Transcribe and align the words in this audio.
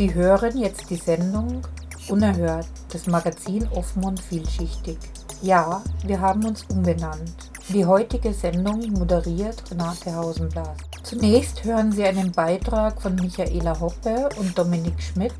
Sie 0.00 0.14
hören 0.14 0.56
jetzt 0.56 0.88
die 0.88 0.96
Sendung 0.96 1.60
Unerhört, 2.08 2.66
das 2.90 3.06
Magazin 3.06 3.68
offen 3.68 4.02
und 4.02 4.18
vielschichtig. 4.18 4.96
Ja, 5.42 5.82
wir 6.06 6.18
haben 6.18 6.42
uns 6.46 6.64
umbenannt. 6.70 7.50
Die 7.68 7.84
heutige 7.84 8.32
Sendung 8.32 8.80
moderiert 8.94 9.62
Renate 9.70 10.14
Hausenblas. 10.14 10.78
Zunächst 11.02 11.64
hören 11.64 11.92
Sie 11.92 12.02
einen 12.02 12.32
Beitrag 12.32 13.02
von 13.02 13.14
Michaela 13.16 13.78
Hoppe 13.78 14.30
und 14.38 14.56
Dominik 14.56 15.02
Schmidt 15.02 15.34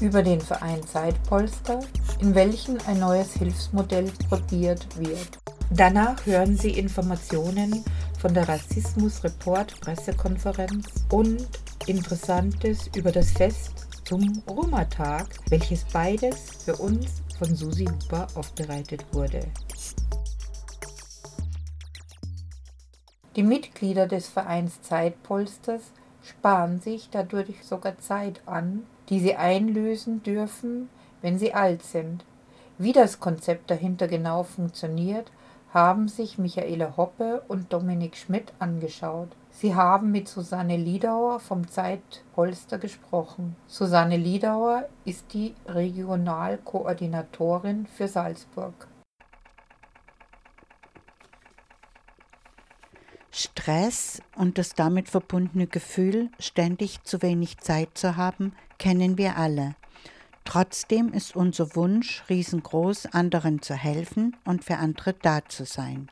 über 0.00 0.22
den 0.22 0.40
Verein 0.40 0.86
Zeitpolster, 0.86 1.80
in 2.20 2.36
welchem 2.36 2.78
ein 2.86 3.00
neues 3.00 3.32
Hilfsmodell 3.32 4.12
probiert 4.28 4.86
wird. 4.96 5.40
Danach 5.70 6.24
hören 6.24 6.56
Sie 6.56 6.70
Informationen 6.70 7.82
von 8.20 8.32
der 8.32 8.48
Rassismus 8.48 9.24
Report 9.24 9.74
Pressekonferenz 9.80 10.86
und 11.10 11.48
Interessantes 11.86 12.88
über 12.94 13.10
das 13.10 13.32
Fest 13.32 13.77
zum 14.08 14.42
Roma-Tag, 14.48 15.26
welches 15.50 15.84
beides 15.84 16.64
für 16.64 16.76
uns 16.76 17.22
von 17.38 17.54
Susi 17.54 17.84
Huber 17.84 18.26
aufbereitet 18.36 19.04
wurde. 19.12 19.40
Die 23.36 23.42
Mitglieder 23.42 24.06
des 24.06 24.26
Vereins 24.26 24.80
Zeitpolsters 24.80 25.92
sparen 26.22 26.80
sich 26.80 27.10
dadurch 27.10 27.62
sogar 27.62 27.98
Zeit 27.98 28.40
an, 28.46 28.84
die 29.10 29.20
sie 29.20 29.34
einlösen 29.34 30.22
dürfen, 30.22 30.88
wenn 31.20 31.38
sie 31.38 31.52
alt 31.52 31.82
sind. 31.82 32.24
Wie 32.78 32.94
das 32.94 33.20
Konzept 33.20 33.70
dahinter 33.70 34.08
genau 34.08 34.42
funktioniert, 34.42 35.30
haben 35.74 36.08
sich 36.08 36.38
Michaela 36.38 36.96
Hoppe 36.96 37.42
und 37.46 37.74
Dominik 37.74 38.16
Schmidt 38.16 38.54
angeschaut. 38.58 39.28
Sie 39.60 39.74
haben 39.74 40.12
mit 40.12 40.28
Susanne 40.28 40.76
Liedauer 40.76 41.40
vom 41.40 41.66
Zeitpolster 41.66 42.78
gesprochen. 42.78 43.56
Susanne 43.66 44.16
Liedauer 44.16 44.88
ist 45.04 45.32
die 45.32 45.56
Regionalkoordinatorin 45.66 47.88
für 47.88 48.06
Salzburg. 48.06 48.86
Stress 53.32 54.22
und 54.36 54.58
das 54.58 54.74
damit 54.74 55.08
verbundene 55.08 55.66
Gefühl, 55.66 56.30
ständig 56.38 57.02
zu 57.02 57.20
wenig 57.22 57.58
Zeit 57.58 57.98
zu 57.98 58.16
haben, 58.16 58.52
kennen 58.78 59.18
wir 59.18 59.38
alle. 59.38 59.74
Trotzdem 60.44 61.12
ist 61.12 61.34
unser 61.34 61.74
Wunsch 61.74 62.22
riesengroß, 62.28 63.06
anderen 63.06 63.60
zu 63.60 63.74
helfen 63.74 64.36
und 64.44 64.64
für 64.64 64.76
andere 64.76 65.14
da 65.14 65.44
zu 65.44 65.64
sein. 65.64 66.08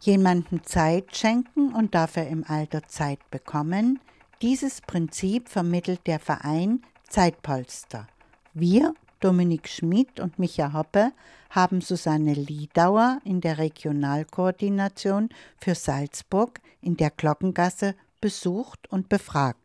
Jemanden 0.00 0.62
Zeit 0.64 1.16
schenken 1.16 1.74
und 1.74 1.94
dafür 1.94 2.26
im 2.26 2.44
Alter 2.46 2.86
Zeit 2.86 3.18
bekommen, 3.30 3.98
dieses 4.42 4.80
Prinzip 4.80 5.48
vermittelt 5.48 6.06
der 6.06 6.20
Verein 6.20 6.82
Zeitpolster. 7.08 8.06
Wir, 8.54 8.94
Dominik 9.20 9.68
Schmid 9.68 10.20
und 10.20 10.38
Micha 10.38 10.72
Hoppe, 10.72 11.12
haben 11.50 11.80
Susanne 11.80 12.34
Liedauer 12.34 13.18
in 13.24 13.40
der 13.40 13.58
Regionalkoordination 13.58 15.30
für 15.58 15.74
Salzburg 15.74 16.60
in 16.80 16.96
der 16.96 17.10
Glockengasse 17.10 17.94
besucht 18.20 18.90
und 18.90 19.08
befragt. 19.08 19.57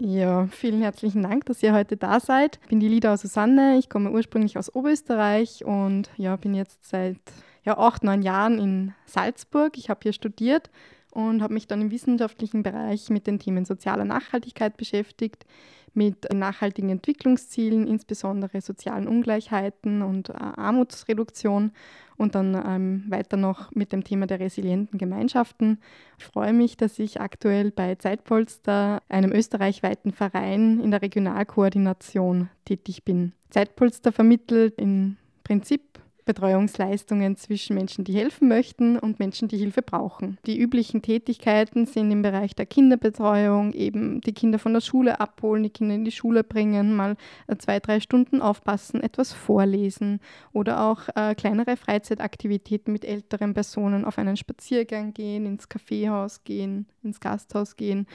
Ja, 0.00 0.48
vielen 0.48 0.82
herzlichen 0.82 1.22
Dank, 1.22 1.46
dass 1.46 1.62
ihr 1.62 1.72
heute 1.72 1.96
da 1.96 2.18
seid. 2.18 2.58
Ich 2.62 2.68
bin 2.68 2.80
die 2.80 2.88
Liedauer 2.88 3.16
Susanne, 3.16 3.78
ich 3.78 3.88
komme 3.88 4.10
ursprünglich 4.10 4.58
aus 4.58 4.74
Oberösterreich 4.74 5.64
und 5.64 6.10
ja, 6.16 6.34
bin 6.34 6.52
jetzt 6.54 6.88
seit 6.88 7.20
ja, 7.62 7.78
acht, 7.78 8.02
neun 8.02 8.22
Jahren 8.22 8.58
in 8.58 8.94
Salzburg. 9.06 9.78
Ich 9.78 9.90
habe 9.90 10.00
hier 10.02 10.12
studiert 10.12 10.70
und 11.12 11.42
habe 11.42 11.54
mich 11.54 11.68
dann 11.68 11.80
im 11.80 11.92
wissenschaftlichen 11.92 12.64
Bereich 12.64 13.08
mit 13.08 13.28
den 13.28 13.38
Themen 13.38 13.64
sozialer 13.64 14.04
Nachhaltigkeit 14.04 14.76
beschäftigt 14.76 15.46
mit 15.94 16.32
nachhaltigen 16.34 16.90
Entwicklungszielen, 16.90 17.86
insbesondere 17.86 18.60
sozialen 18.60 19.06
Ungleichheiten 19.06 20.02
und 20.02 20.30
äh, 20.30 20.32
Armutsreduktion 20.32 21.70
und 22.16 22.34
dann 22.34 22.54
ähm, 22.54 23.04
weiter 23.08 23.36
noch 23.36 23.70
mit 23.72 23.92
dem 23.92 24.04
Thema 24.04 24.26
der 24.26 24.40
resilienten 24.40 24.98
Gemeinschaften. 24.98 25.78
Ich 26.18 26.24
freue 26.24 26.52
mich, 26.52 26.76
dass 26.76 26.98
ich 26.98 27.20
aktuell 27.20 27.70
bei 27.70 27.94
Zeitpolster, 27.96 29.02
einem 29.08 29.32
österreichweiten 29.32 30.12
Verein 30.12 30.80
in 30.80 30.90
der 30.90 31.02
Regionalkoordination 31.02 32.48
tätig 32.64 33.04
bin. 33.04 33.32
Zeitpolster 33.50 34.12
vermittelt 34.12 34.74
im 34.78 35.16
Prinzip 35.44 35.93
Betreuungsleistungen 36.24 37.36
zwischen 37.36 37.74
Menschen, 37.74 38.04
die 38.04 38.14
helfen 38.14 38.48
möchten 38.48 38.98
und 38.98 39.18
Menschen, 39.18 39.48
die 39.48 39.58
Hilfe 39.58 39.82
brauchen. 39.82 40.38
Die 40.46 40.58
üblichen 40.58 41.02
Tätigkeiten 41.02 41.86
sind 41.86 42.10
im 42.10 42.22
Bereich 42.22 42.54
der 42.54 42.66
Kinderbetreuung, 42.66 43.72
eben 43.72 44.20
die 44.20 44.32
Kinder 44.32 44.58
von 44.58 44.72
der 44.72 44.80
Schule 44.80 45.20
abholen, 45.20 45.62
die 45.62 45.70
Kinder 45.70 45.94
in 45.94 46.04
die 46.04 46.12
Schule 46.12 46.44
bringen, 46.44 46.96
mal 46.96 47.16
äh, 47.46 47.56
zwei, 47.56 47.80
drei 47.80 48.00
Stunden 48.00 48.40
aufpassen, 48.40 49.00
etwas 49.02 49.32
vorlesen 49.32 50.20
oder 50.52 50.84
auch 50.84 51.08
äh, 51.14 51.34
kleinere 51.34 51.76
Freizeitaktivitäten 51.76 52.92
mit 52.92 53.04
älteren 53.04 53.54
Personen 53.54 54.04
auf 54.04 54.18
einen 54.18 54.36
Spaziergang 54.36 55.12
gehen, 55.14 55.46
ins 55.46 55.68
Kaffeehaus 55.68 56.44
gehen, 56.44 56.86
ins 57.02 57.20
Gasthaus 57.20 57.76
gehen, 57.76 58.06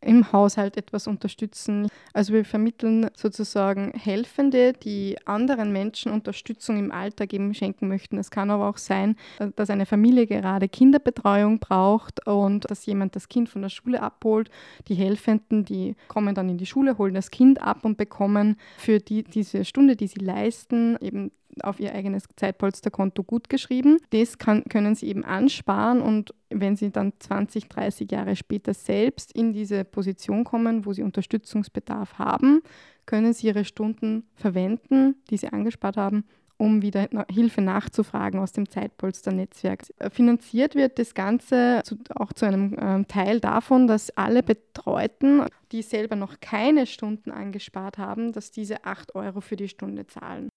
im 0.00 0.32
Haushalt 0.32 0.76
etwas 0.76 1.06
unterstützen. 1.06 1.88
Also 2.12 2.32
wir 2.32 2.44
vermitteln 2.44 3.08
sozusagen 3.14 3.92
Helfende, 3.92 4.72
die 4.72 5.16
anderen 5.24 5.72
Menschen 5.72 6.12
Unterstützung 6.12 6.78
im 6.78 6.92
Alltag 6.92 7.32
eben 7.32 7.54
schenken 7.54 7.88
möchten. 7.88 8.18
Es 8.18 8.30
kann 8.30 8.50
aber 8.50 8.68
auch 8.68 8.76
sein, 8.76 9.16
dass 9.56 9.70
eine 9.70 9.86
Familie 9.86 10.26
gerade 10.26 10.68
Kinderbetreuung 10.68 11.58
braucht 11.58 12.26
und 12.26 12.70
dass 12.70 12.86
jemand 12.86 13.16
das 13.16 13.28
Kind 13.28 13.48
von 13.48 13.62
der 13.62 13.70
Schule 13.70 14.02
abholt. 14.02 14.50
Die 14.88 14.94
Helfenden, 14.94 15.64
die 15.64 15.96
kommen 16.08 16.34
dann 16.34 16.48
in 16.48 16.58
die 16.58 16.66
Schule, 16.66 16.98
holen 16.98 17.14
das 17.14 17.30
Kind 17.30 17.60
ab 17.62 17.84
und 17.84 17.96
bekommen 17.96 18.56
für 18.76 18.98
die, 18.98 19.24
diese 19.24 19.64
Stunde, 19.64 19.96
die 19.96 20.06
sie 20.06 20.20
leisten, 20.20 20.96
eben 21.00 21.30
auf 21.62 21.80
ihr 21.80 21.94
eigenes 21.94 22.24
Zeitpolsterkonto 22.36 23.22
gut 23.22 23.48
geschrieben. 23.48 23.98
Das 24.10 24.38
kann, 24.38 24.64
können 24.64 24.94
sie 24.94 25.06
eben 25.06 25.24
ansparen 25.24 26.00
und 26.00 26.34
wenn 26.50 26.76
sie 26.76 26.90
dann 26.90 27.12
20, 27.18 27.68
30 27.68 28.10
Jahre 28.10 28.36
später 28.36 28.74
selbst 28.74 29.32
in 29.32 29.52
diese 29.52 29.84
Position 29.84 30.44
kommen, 30.44 30.86
wo 30.86 30.92
sie 30.92 31.02
Unterstützungsbedarf 31.02 32.18
haben, 32.18 32.62
können 33.06 33.32
sie 33.32 33.48
ihre 33.48 33.64
Stunden 33.64 34.28
verwenden, 34.34 35.16
die 35.30 35.36
sie 35.36 35.48
angespart 35.48 35.96
haben, 35.96 36.24
um 36.56 36.82
wieder 36.82 37.08
Hilfe 37.30 37.60
nachzufragen 37.60 38.40
aus 38.40 38.52
dem 38.52 38.68
Zeitpolster-Netzwerk. 38.68 39.82
Finanziert 40.10 40.74
wird 40.74 40.98
das 40.98 41.14
Ganze 41.14 41.82
auch 42.14 42.32
zu 42.32 42.46
einem 42.46 42.76
ähm, 42.78 43.08
Teil 43.08 43.40
davon, 43.40 43.86
dass 43.86 44.16
alle 44.16 44.42
Betreuten, 44.42 45.44
die 45.72 45.82
selber 45.82 46.16
noch 46.16 46.40
keine 46.40 46.86
Stunden 46.86 47.30
angespart 47.32 47.98
haben, 47.98 48.32
dass 48.32 48.50
diese 48.50 48.84
8 48.84 49.14
Euro 49.14 49.40
für 49.40 49.56
die 49.56 49.68
Stunde 49.68 50.06
zahlen. 50.06 50.48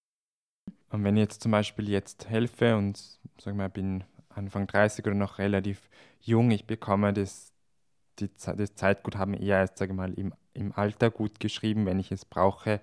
Und 0.90 1.04
wenn 1.04 1.18
ich 1.18 1.22
jetzt 1.22 1.42
zum 1.42 1.52
Beispiel 1.52 1.90
jetzt 1.90 2.30
helfe 2.30 2.78
und 2.78 3.20
sag 3.40 3.56
mal, 3.56 3.70
bin 3.70 4.04
Anfang 4.30 4.68
30 4.68 5.06
oder 5.06 5.16
noch 5.16 5.38
relativ 5.40 5.90
jung, 6.22 6.52
ich 6.52 6.66
bekomme 6.66 7.14
das, 7.14 7.52
die, 8.20 8.30
das 8.36 8.76
Zeitguthaben 8.76 9.34
eher 9.34 9.58
erst, 9.58 9.78
sage 9.78 9.94
mal, 9.94 10.14
im, 10.14 10.34
im 10.54 10.72
Alter 10.74 11.12
gut 11.12 11.40
geschrieben, 11.40 11.86
wenn 11.86 12.00
ich 12.00 12.12
es 12.12 12.26
brauche, 12.26 12.80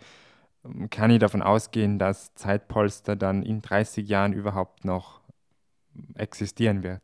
kann 0.91 1.11
ich 1.11 1.19
davon 1.19 1.43
ausgehen, 1.43 1.99
dass 1.99 2.35
Zeitpolster 2.35 3.17
dann 3.17 3.43
in 3.43 3.63
30 3.63 4.09
Jahren 4.09 4.33
überhaupt 4.33 4.85
noch 4.85 5.21
existieren 6.15 6.83
wird. 6.83 7.03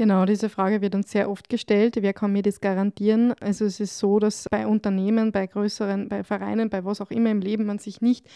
Genau, 0.00 0.24
diese 0.24 0.48
Frage 0.48 0.80
wird 0.80 0.94
uns 0.94 1.10
sehr 1.10 1.28
oft 1.28 1.50
gestellt. 1.50 1.98
Wer 2.00 2.14
kann 2.14 2.32
mir 2.32 2.40
das 2.40 2.62
garantieren? 2.62 3.34
Also 3.38 3.66
es 3.66 3.80
ist 3.80 3.98
so, 3.98 4.18
dass 4.18 4.46
bei 4.50 4.66
Unternehmen, 4.66 5.30
bei 5.30 5.46
größeren, 5.46 6.08
bei 6.08 6.24
Vereinen, 6.24 6.70
bei 6.70 6.86
was 6.86 7.02
auch 7.02 7.10
immer 7.10 7.30
im 7.30 7.42
Leben 7.42 7.66
man 7.66 7.78
sich 7.78 8.00
nicht 8.00 8.26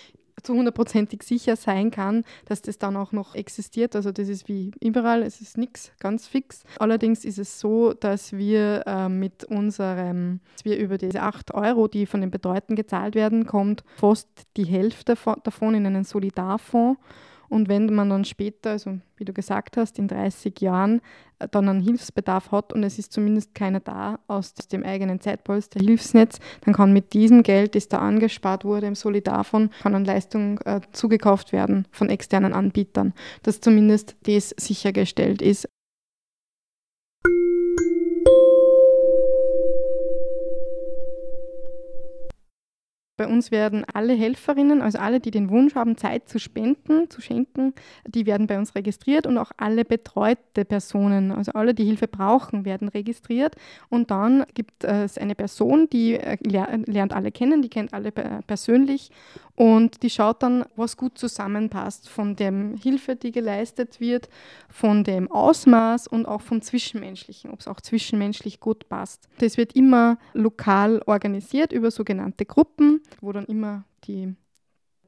zu 0.43 0.53
hundertprozentig 0.53 1.23
sicher 1.23 1.57
sein 1.57 1.91
kann, 1.91 2.25
dass 2.45 2.61
das 2.61 2.77
dann 2.77 2.99
auch 2.99 3.13
noch 3.13 3.35
existiert. 3.35 3.97
Also 3.97 4.13
das 4.13 4.29
ist 4.29 4.47
wie 4.47 4.73
überall, 4.79 5.23
es 5.23 5.41
ist 5.41 5.57
nichts 5.57 5.91
ganz 6.01 6.27
fix. 6.29 6.65
Allerdings 6.79 7.25
ist 7.25 7.39
es 7.39 7.59
so, 7.59 7.95
dass 7.95 8.35
wir 8.35 8.83
äh, 8.87 9.09
mit 9.09 9.45
unserem, 9.45 10.41
dass 10.57 10.67
wir 10.67 10.77
über 10.77 10.99
diese 10.99 11.23
8 11.23 11.55
Euro, 11.55 11.89
die 11.89 12.05
von 12.05 12.21
den 12.21 12.31
Betreuten 12.31 12.77
gezahlt 12.77 13.15
werden, 13.15 13.47
kommt 13.47 13.85
fast 13.97 14.29
die 14.59 14.67
Hälfte 14.67 15.17
davon 15.43 15.75
in 15.75 15.87
einen 15.87 16.05
Solidarfonds. 16.05 17.01
Und 17.55 17.69
wenn 17.69 17.87
man 17.95 18.11
dann 18.11 18.25
später, 18.25 18.71
also 18.71 18.99
wie 19.17 19.25
du 19.25 19.33
gesagt 19.33 19.77
hast, 19.77 20.01
in 20.01 20.09
30 20.09 20.61
Jahren 20.61 21.01
äh, 21.39 21.47
dann 21.49 21.69
einen 21.69 21.81
Hilfsbedarf 21.81 22.51
hat 22.51 22.73
und 22.73 22.83
es 22.83 22.99
ist 22.99 23.13
zumindest 23.13 23.55
keiner 23.55 23.79
da 23.79 24.19
aus 24.27 24.55
dem 24.55 24.83
eigenen 24.83 25.21
Zeitpolster 25.21 25.79
Hilfsnetz, 25.79 26.41
dann 26.65 26.75
kann 26.75 26.93
mit 26.93 27.13
diesem 27.13 27.45
Geld, 27.45 27.77
das 27.77 27.87
da 27.87 27.99
angespart 28.01 28.65
wurde 28.65 28.89
im 28.89 28.97
Solidarfonds, 28.97 29.73
kann 29.83 29.95
eine 29.95 30.05
Leistung 30.05 30.59
äh, 30.65 30.81
zugekauft 30.91 31.53
werden 31.53 31.87
von 31.93 32.11
externen 32.11 32.53
Anbietern, 32.53 33.15
dass 33.45 33.61
zumindest 33.61 34.17
das 34.25 34.53
sichergestellt 34.59 35.41
ist. 35.41 35.69
Bei 43.25 43.31
uns 43.33 43.51
werden 43.51 43.87
alle 43.91 44.13
Helferinnen, 44.13 44.83
also 44.83 44.99
alle, 44.99 45.19
die 45.19 45.31
den 45.31 45.49
Wunsch 45.49 45.75
haben, 45.75 45.97
Zeit 45.97 46.29
zu 46.29 46.39
spenden, 46.39 47.09
zu 47.09 47.23
schenken, 47.23 47.73
die 48.07 48.27
werden 48.27 48.47
bei 48.47 48.59
uns 48.59 48.75
registriert 48.75 49.27
und 49.27 49.39
auch 49.39 49.51
alle 49.57 49.87
betreute 49.87 50.67
Personen, 50.67 51.33
also 51.33 51.53
alle, 51.53 51.73
die 51.73 51.87
Hilfe 51.87 52.07
brauchen, 52.07 52.67
werden 52.67 52.89
registriert. 52.89 53.57
Und 53.89 54.11
dann 54.11 54.45
gibt 54.53 54.85
es 54.85 55.17
eine 55.17 55.35
Person, 55.35 55.89
die 55.89 56.17
äh, 56.17 56.37
lernt 56.45 57.15
alle 57.15 57.33
kennen, 57.33 57.63
die 57.63 57.71
kennt 57.71 57.95
alle 57.95 58.13
persönlich 58.13 59.11
und 59.57 60.03
die 60.03 60.11
schaut 60.11 60.43
dann, 60.43 60.65
was 60.75 60.97
gut 60.97 61.17
zusammenpasst 61.17 62.09
von 62.09 62.35
der 62.35 62.53
Hilfe, 62.83 63.15
die 63.15 63.31
geleistet 63.31 64.01
wird, 64.01 64.29
von 64.69 65.05
dem 65.05 65.31
Ausmaß 65.31 66.09
und 66.09 66.27
auch 66.27 66.41
vom 66.41 66.61
Zwischenmenschlichen, 66.61 67.53
ob 67.53 67.61
es 67.61 67.69
auch 67.69 67.81
zwischenmenschlich 67.81 68.59
gut 68.59 68.89
passt. 68.89 69.29
Das 69.39 69.57
wird 69.57 69.77
immer 69.77 70.19
lokal 70.33 71.03
organisiert 71.07 71.73
über 71.73 71.93
sogenannte 71.93 72.45
Gruppen, 72.45 73.01
wo 73.23 73.33
dann 73.33 73.47
immer 73.47 73.85
die 74.05 74.35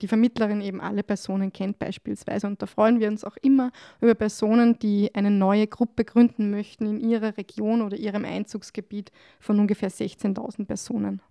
die 0.03 0.09
Vermittlerin 0.09 0.61
eben 0.61 0.81
alle 0.81 1.03
Personen 1.03 1.53
kennt 1.53 1.79
beispielsweise. 1.79 2.47
Und 2.47 2.61
da 2.61 2.67
freuen 2.67 3.01
wir 3.01 3.09
uns 3.09 3.25
auch 3.25 3.37
immer 3.43 3.71
über 4.01 4.15
Personen, 4.15 4.79
die 4.79 5.15
eine 5.15 5.31
neue 5.31 5.67
Gruppe 5.67 6.05
gründen 6.05 6.51
möchten 6.51 6.87
in 6.87 7.01
ihrer 7.01 7.37
Region 7.37 7.83
oder 7.83 7.97
ihrem 7.97 8.25
Einzugsgebiet 8.25 9.11
von 9.41 9.59
ungefähr 9.59 9.91
16.000 9.91 10.67
Personen. 10.67 11.23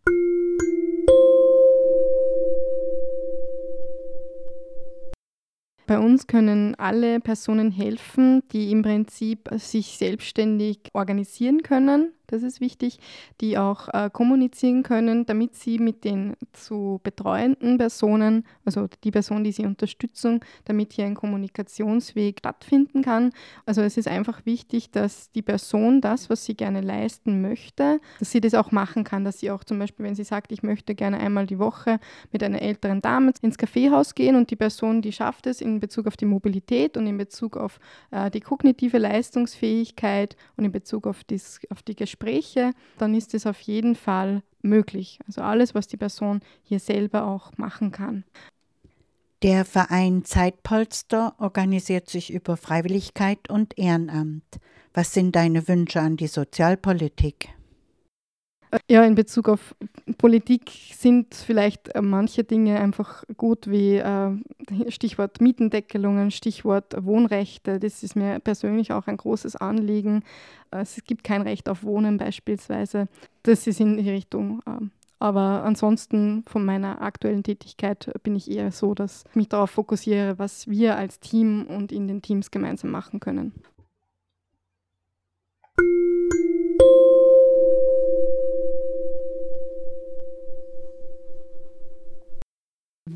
Bei 5.87 5.99
uns 5.99 6.25
können 6.25 6.73
alle 6.75 7.19
Personen 7.19 7.69
helfen, 7.69 8.41
die 8.51 8.71
im 8.71 8.81
Prinzip 8.81 9.47
sich 9.57 9.97
selbstständig 9.97 10.79
organisieren 10.93 11.61
können 11.61 12.11
das 12.27 12.43
ist 12.43 12.61
wichtig, 12.61 12.99
die 13.41 13.57
auch 13.57 13.89
äh, 13.93 14.09
kommunizieren 14.11 14.83
können, 14.83 15.25
damit 15.25 15.55
sie 15.55 15.79
mit 15.79 16.03
den 16.03 16.35
zu 16.53 16.99
betreuenden 17.03 17.77
Personen, 17.77 18.45
also 18.65 18.87
die 19.03 19.11
Person, 19.11 19.43
die 19.43 19.51
sie 19.51 19.65
unterstützen, 19.65 20.39
damit 20.65 20.93
hier 20.93 21.05
ein 21.05 21.15
Kommunikationsweg 21.15 22.39
stattfinden 22.39 23.01
kann. 23.01 23.31
Also 23.65 23.81
es 23.81 23.97
ist 23.97 24.07
einfach 24.07 24.45
wichtig, 24.45 24.91
dass 24.91 25.31
die 25.31 25.41
Person 25.41 26.01
das, 26.01 26.29
was 26.29 26.45
sie 26.45 26.55
gerne 26.55 26.81
leisten 26.81 27.41
möchte, 27.41 27.99
dass 28.19 28.31
sie 28.31 28.41
das 28.41 28.53
auch 28.53 28.71
machen 28.71 29.03
kann, 29.03 29.23
dass 29.23 29.39
sie 29.39 29.51
auch 29.51 29.63
zum 29.63 29.79
Beispiel, 29.79 30.05
wenn 30.05 30.15
sie 30.15 30.23
sagt, 30.23 30.51
ich 30.51 30.63
möchte 30.63 30.95
gerne 30.95 31.19
einmal 31.19 31.45
die 31.45 31.59
Woche 31.59 31.99
mit 32.31 32.43
einer 32.43 32.61
älteren 32.61 33.01
Dame 33.01 33.33
ins 33.41 33.57
Kaffeehaus 33.57 34.15
gehen 34.15 34.35
und 34.35 34.51
die 34.51 34.55
Person, 34.55 35.01
die 35.01 35.11
schafft 35.11 35.47
es 35.47 35.61
in 35.61 35.79
Bezug 35.79 36.07
auf 36.07 36.17
die 36.17 36.25
Mobilität 36.25 36.97
und 36.97 37.07
in 37.07 37.17
Bezug 37.17 37.57
auf 37.57 37.79
äh, 38.11 38.29
die 38.31 38.41
kognitive 38.41 38.97
Leistungsfähigkeit 38.97 40.35
und 40.57 40.65
in 40.65 40.71
Bezug 40.71 41.07
auf, 41.07 41.23
dies, 41.23 41.59
auf 41.69 41.81
die 41.83 41.95
Gespräche, 41.95 42.14
Gespräche, 42.15 42.71
dann 42.97 43.13
ist 43.13 43.33
es 43.33 43.45
auf 43.45 43.59
jeden 43.61 43.95
Fall 43.95 44.41
möglich. 44.61 45.19
Also 45.27 45.41
alles, 45.41 45.75
was 45.75 45.87
die 45.87 45.97
Person 45.97 46.39
hier 46.63 46.79
selber 46.79 47.27
auch 47.27 47.57
machen 47.57 47.91
kann. 47.91 48.23
Der 49.43 49.65
Verein 49.65 50.23
Zeitpolster 50.23 51.35
organisiert 51.37 52.09
sich 52.09 52.33
über 52.33 52.57
Freiwilligkeit 52.57 53.49
und 53.49 53.77
Ehrenamt. 53.77 54.59
Was 54.93 55.13
sind 55.13 55.35
deine 55.35 55.67
Wünsche 55.67 55.99
an 55.99 56.17
die 56.17 56.27
Sozialpolitik? 56.27 57.49
Ja, 58.89 59.03
in 59.03 59.15
Bezug 59.15 59.49
auf 59.49 59.75
Politik 60.17 60.69
sind 60.93 61.33
vielleicht 61.33 61.89
äh, 61.95 62.01
manche 62.01 62.43
Dinge 62.43 62.79
einfach 62.79 63.23
gut, 63.37 63.69
wie 63.69 63.97
äh, 63.97 64.31
Stichwort 64.89 65.41
Mietendeckelungen, 65.41 66.31
Stichwort 66.31 66.93
Wohnrechte. 67.05 67.79
Das 67.79 68.03
ist 68.03 68.15
mir 68.15 68.39
persönlich 68.39 68.91
auch 68.91 69.07
ein 69.07 69.17
großes 69.17 69.55
Anliegen. 69.55 70.23
Äh, 70.71 70.81
es 70.81 71.01
gibt 71.05 71.23
kein 71.23 71.41
Recht 71.41 71.69
auf 71.69 71.83
Wohnen 71.83 72.17
beispielsweise. 72.17 73.07
Das 73.43 73.67
ist 73.67 73.79
in 73.79 73.97
die 73.97 74.09
Richtung. 74.09 74.61
Aber 75.19 75.63
ansonsten 75.63 76.43
von 76.45 76.65
meiner 76.65 77.01
aktuellen 77.01 77.43
Tätigkeit 77.43 78.11
bin 78.23 78.35
ich 78.35 78.51
eher 78.51 78.71
so, 78.71 78.93
dass 78.93 79.23
ich 79.29 79.35
mich 79.35 79.49
darauf 79.49 79.71
fokussiere, 79.71 80.37
was 80.37 80.67
wir 80.67 80.97
als 80.97 81.19
Team 81.19 81.65
und 81.67 81.91
in 81.91 82.07
den 82.07 82.21
Teams 82.21 82.51
gemeinsam 82.51 82.91
machen 82.91 83.19
können. 83.19 83.53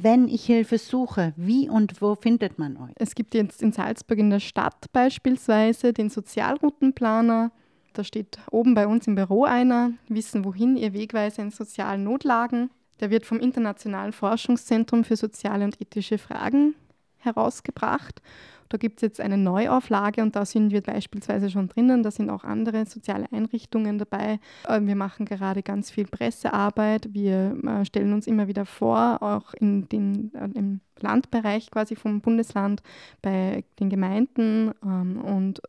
Wenn 0.02 0.30
ich 0.30 0.46
Hilfe 0.46 0.78
suche, 0.78 1.34
wie 1.36 1.68
und 1.68 2.02
wo 2.02 2.16
findet 2.16 2.58
man 2.58 2.78
euch? 2.78 2.94
Es 2.96 3.16
gibt 3.16 3.34
jetzt 3.34 3.62
in 3.62 3.74
Salzburg 3.74 4.18
in 4.18 4.30
der 4.30 4.40
Stadt 4.40 4.86
beispielsweise 4.94 5.92
den 5.92 6.10
Sozialroutenplaner. 6.10 7.52
Da 7.92 8.04
steht 8.06 8.38
oben 8.50 8.76
bei 8.76 8.88
uns 8.88 9.08
im 9.08 9.16
Büro 9.16 9.44
einer, 9.44 9.92
wissen 10.08 10.46
wohin, 10.46 10.78
ihr 10.78 10.94
Wegweiser 10.94 11.42
in 11.42 11.52
sozialen 11.52 12.06
Notlagen. 12.06 12.70
Der 13.02 13.10
wird 13.10 13.26
vom 13.26 13.42
Internationalen 13.42 14.14
Forschungszentrum 14.14 15.04
für 15.04 15.18
soziale 15.18 15.66
und 15.66 15.82
ethische 15.82 16.18
Fragen 16.18 16.76
herausgebracht 17.18 18.22
da 18.70 18.78
gibt 18.78 19.00
es 19.00 19.02
jetzt 19.02 19.20
eine 19.20 19.38
Neuauflage 19.38 20.22
und 20.22 20.36
da 20.36 20.46
sind 20.46 20.72
wir 20.72 20.82
beispielsweise 20.82 21.50
schon 21.50 21.68
drinnen. 21.68 22.04
Da 22.04 22.12
sind 22.12 22.30
auch 22.30 22.44
andere 22.44 22.86
soziale 22.86 23.26
Einrichtungen 23.32 23.98
dabei. 23.98 24.40
Äh, 24.68 24.82
wir 24.82 24.96
machen 24.96 25.26
gerade 25.26 25.64
ganz 25.64 25.90
viel 25.90 26.06
Pressearbeit. 26.06 27.14
Wir 27.14 27.58
äh, 27.66 27.86
stellen 27.86 28.14
uns 28.14 28.28
immer 28.28 28.48
wieder 28.48 28.66
vor, 28.66 29.22
auch 29.22 29.54
in 29.56 29.90
den, 29.90 30.34
äh, 30.36 30.50
im 30.54 30.82
Landbereich 31.00 31.72
quasi 31.72 31.96
vom 31.96 32.22
Bundesland 32.22 32.84
bei 33.22 33.64
den 33.80 33.90
Gemeinden 33.90 34.72
ähm, 34.84 35.20
und 35.20 35.62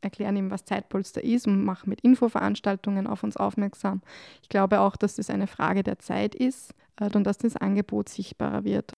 erklären 0.00 0.36
ihm, 0.36 0.50
was 0.50 0.64
Zeitpolster 0.64 1.22
ist 1.22 1.46
und 1.46 1.62
machen 1.62 1.88
mit 1.88 2.00
Infoveranstaltungen 2.00 3.06
auf 3.06 3.22
uns 3.22 3.36
aufmerksam. 3.36 4.00
Ich 4.42 4.48
glaube 4.48 4.80
auch, 4.80 4.96
dass 4.96 5.16
das 5.16 5.30
eine 5.30 5.46
Frage 5.46 5.82
der 5.82 5.98
Zeit 5.98 6.34
ist 6.34 6.74
und 6.98 7.24
dass 7.24 7.36
das 7.36 7.56
Angebot 7.56 8.08
sichtbarer 8.08 8.64
wird. 8.64 8.94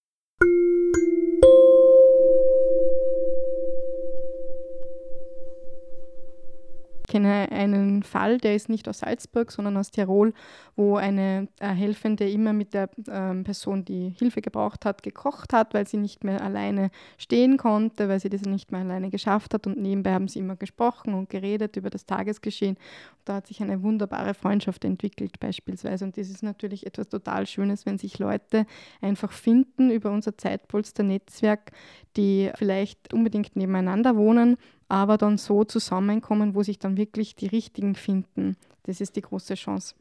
Kenne 7.13 7.53
einen 7.53 8.03
Fall, 8.03 8.39
der 8.39 8.55
ist 8.55 8.71
nicht 8.71 8.89
aus 8.89 9.01
Salzburg, 9.01 9.53
sondern 9.53 9.77
aus 9.77 9.91
Tirol, 9.91 10.33
wo 10.77 10.97
eine 10.97 11.47
äh, 11.61 11.69
Helfende 11.69 12.27
immer 12.31 12.55
mit 12.55 12.73
der 12.73 12.89
ähm, 13.07 13.45
Person, 13.45 13.85
die 13.85 14.15
Hilfe 14.19 14.41
gebraucht 14.41 14.87
hat, 14.87 15.03
gekocht 15.03 15.53
hat, 15.53 15.75
weil 15.75 15.87
sie 15.87 15.99
nicht 15.99 16.25
mehr 16.25 16.43
alleine 16.43 16.91
stehen 17.19 17.59
konnte, 17.59 18.09
weil 18.09 18.19
sie 18.19 18.31
das 18.31 18.43
nicht 18.43 18.73
mehr 18.73 18.81
alleine 18.81 19.11
geschafft 19.11 19.53
hat. 19.53 19.67
Und 19.67 19.77
nebenbei 19.77 20.15
haben 20.15 20.27
sie 20.27 20.39
immer 20.39 20.57
gesprochen 20.57 21.13
und 21.13 21.29
geredet 21.29 21.77
über 21.77 21.91
das 21.91 22.07
Tagesgeschehen. 22.07 22.77
Und 22.77 23.21
da 23.27 23.35
hat 23.35 23.47
sich 23.47 23.61
eine 23.61 23.83
wunderbare 23.83 24.33
Freundschaft 24.33 24.83
entwickelt 24.83 25.39
beispielsweise. 25.39 26.07
Und 26.07 26.17
das 26.17 26.31
ist 26.31 26.43
natürlich 26.43 26.87
etwas 26.87 27.11
total 27.11 27.47
Schönes, 27.47 27.85
wenn 27.85 27.99
sich 27.99 28.19
Leute 28.19 28.65
einfach 29.03 29.33
finden 29.33 29.91
über 29.91 30.11
unser 30.11 30.39
Zeitpolster-Netzwerk, 30.39 31.73
die 32.17 32.51
vielleicht 32.55 33.13
unbedingt 33.13 33.55
nebeneinander 33.55 34.17
wohnen, 34.17 34.57
aber 34.93 35.17
dann 35.17 35.39
so 35.39 35.65
zusammenkommen, 35.65 36.55
wo 36.55 36.63
sich 36.63 36.79
dann 36.79 36.99
wirklich 36.99 37.35
die 37.35 37.47
Richtigen 37.47 37.95
finden. 37.95 38.59
Das 38.83 39.01
ist 39.01 39.17
die 39.17 39.23
große 39.23 39.55
Chance. 39.55 39.95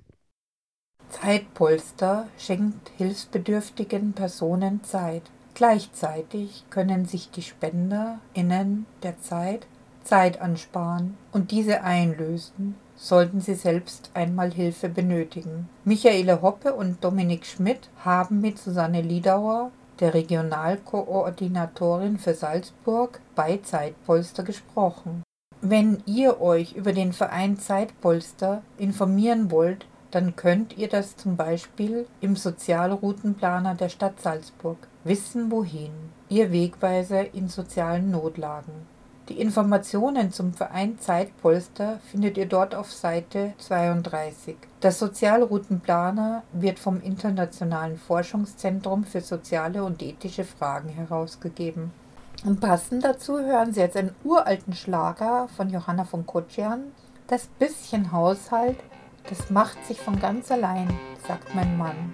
Zeitpolster 1.09 2.27
schenkt 2.37 2.91
hilfsbedürftigen 2.97 4.11
Personen 4.11 4.83
Zeit. 4.83 5.23
Gleichzeitig 5.53 6.65
können 6.69 7.05
sich 7.05 7.31
die 7.31 7.41
SpenderInnen 7.41 8.85
der 9.01 9.17
Zeit 9.21 9.65
Zeit 10.03 10.41
ansparen 10.41 11.17
und 11.31 11.51
diese 11.51 11.83
einlösen, 11.83 12.75
sollten 12.95 13.41
sie 13.41 13.55
selbst 13.55 14.11
einmal 14.13 14.51
Hilfe 14.51 14.89
benötigen. 14.89 15.69
Michaele 15.85 16.41
Hoppe 16.41 16.73
und 16.73 17.03
Dominik 17.03 17.45
Schmidt 17.45 17.89
haben 18.03 18.41
mit 18.41 18.59
Susanne 18.59 19.01
Liedauer 19.01 19.71
der 20.01 20.13
Regionalkoordinatorin 20.13 22.17
für 22.17 22.33
Salzburg 22.33 23.21
bei 23.35 23.61
Zeitpolster 23.63 24.43
gesprochen. 24.43 25.23
Wenn 25.61 26.03
ihr 26.05 26.41
euch 26.41 26.73
über 26.73 26.91
den 26.91 27.13
Verein 27.13 27.57
Zeitpolster 27.57 28.63
informieren 28.77 29.51
wollt, 29.51 29.85
dann 30.09 30.35
könnt 30.35 30.77
ihr 30.77 30.89
das 30.89 31.15
zum 31.15 31.37
Beispiel 31.37 32.07
im 32.19 32.35
Sozialroutenplaner 32.35 33.75
der 33.75 33.89
Stadt 33.89 34.19
Salzburg 34.19 34.77
Wissen 35.03 35.49
wohin, 35.49 35.91
ihr 36.29 36.51
Wegweiser 36.51 37.33
in 37.33 37.47
sozialen 37.47 38.11
Notlagen. 38.11 38.90
Die 39.31 39.39
Informationen 39.39 40.33
zum 40.33 40.51
Verein 40.51 40.99
Zeitpolster 40.99 42.01
findet 42.11 42.37
ihr 42.37 42.47
dort 42.47 42.75
auf 42.75 42.91
Seite 42.91 43.53
32. 43.59 44.57
Der 44.83 44.91
Sozialroutenplaner 44.91 46.43
wird 46.51 46.79
vom 46.79 46.99
Internationalen 46.99 47.97
Forschungszentrum 47.97 49.05
für 49.05 49.21
soziale 49.21 49.85
und 49.85 50.03
ethische 50.03 50.43
Fragen 50.43 50.89
herausgegeben. 50.89 51.93
Und 52.43 52.59
passend 52.59 53.05
dazu 53.05 53.39
hören 53.39 53.71
Sie 53.71 53.79
jetzt 53.79 53.95
einen 53.95 54.13
uralten 54.25 54.73
Schlager 54.73 55.47
von 55.55 55.69
Johanna 55.69 56.03
von 56.03 56.25
Kotschan. 56.25 56.91
Das 57.27 57.47
bisschen 57.47 58.11
Haushalt, 58.11 58.79
das 59.29 59.49
macht 59.49 59.85
sich 59.85 60.01
von 60.01 60.19
ganz 60.19 60.51
allein, 60.51 60.89
sagt 61.25 61.55
mein 61.55 61.77
Mann. 61.77 62.13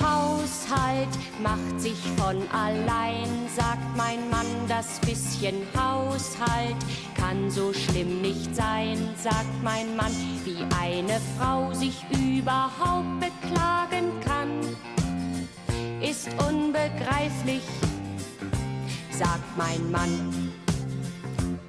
Haushalt 0.00 1.08
macht 1.42 1.80
sich 1.80 1.98
von 2.16 2.36
allein, 2.50 3.28
sagt 3.54 3.96
mein 3.96 4.28
Mann. 4.30 4.46
Das 4.68 4.98
bisschen 5.00 5.56
Haushalt 5.76 6.76
kann 7.14 7.50
so 7.50 7.72
schlimm 7.72 8.22
nicht 8.22 8.54
sein, 8.54 8.98
sagt 9.16 9.62
mein 9.62 9.96
Mann, 9.96 10.12
wie 10.44 10.64
eine 10.78 11.20
Frau 11.38 11.72
sich 11.72 12.04
überhaupt 12.10 13.20
beklagen 13.20 14.10
kann 14.24 14.60
ist 16.04 16.28
unbegreiflich, 16.48 17.62
sagt 19.10 19.56
mein 19.56 19.90
Mann. 19.90 20.43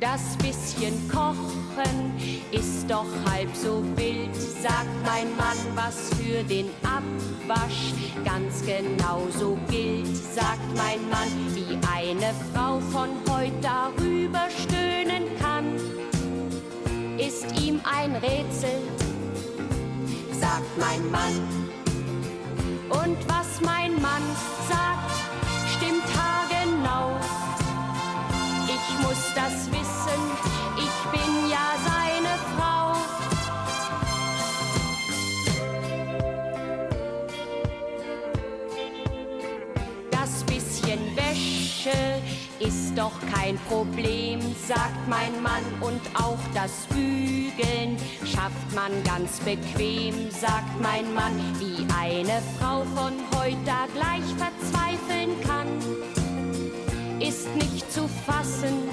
Das 0.02 0.36
bisschen 0.38 1.10
Kochen 1.10 2.14
ist 2.52 2.90
doch 2.90 3.06
halb 3.30 3.56
so 3.56 3.82
wild, 3.96 4.36
sagt 4.36 4.90
mein 5.06 5.36
Mann, 5.38 5.58
was 5.74 6.10
für 6.16 6.44
den 6.44 6.70
Abwasch 6.84 7.94
ganz 8.25 8.62
genauso 8.66 9.58
gilt, 9.70 10.08
sagt 10.18 10.75
mein 10.75 11.00
Mann, 11.10 11.32
wie 11.54 11.78
eine 11.94 12.34
Frau 12.54 12.80
von 12.92 13.10
heute 13.30 13.54
darüber 13.62 14.48
stöhnen 14.50 15.24
kann, 15.40 15.75
ist 17.18 17.58
ihm 17.62 17.80
ein 17.86 18.16
Rätsel, 18.18 18.82
sagt 20.32 20.78
mein 20.78 21.10
Mann. 21.10 21.66
Und 22.90 23.18
was 23.30 23.62
mein 23.62 23.94
Mann 24.02 24.24
sagt, 24.68 25.25
kein 43.36 43.58
Problem, 43.68 44.39
sagt 44.68 45.08
mein 45.08 45.42
Mann. 45.42 45.63
Und 45.82 46.01
auch 46.13 46.39
das 46.54 46.72
Bügeln 46.89 47.98
schafft 48.24 48.74
man 48.74 48.92
ganz 49.04 49.39
bequem, 49.39 50.32
sagt 50.32 50.82
mein 50.82 51.13
Mann. 51.13 51.34
Wie 51.60 51.86
eine 51.94 52.42
Frau 52.60 52.84
von 52.96 53.13
heute 53.36 53.75
gleich 53.94 54.25
verzweifeln 54.38 55.39
kann, 55.42 55.68
ist 57.20 57.54
nicht 57.56 57.92
zu 57.92 58.08
fassen, 58.25 58.89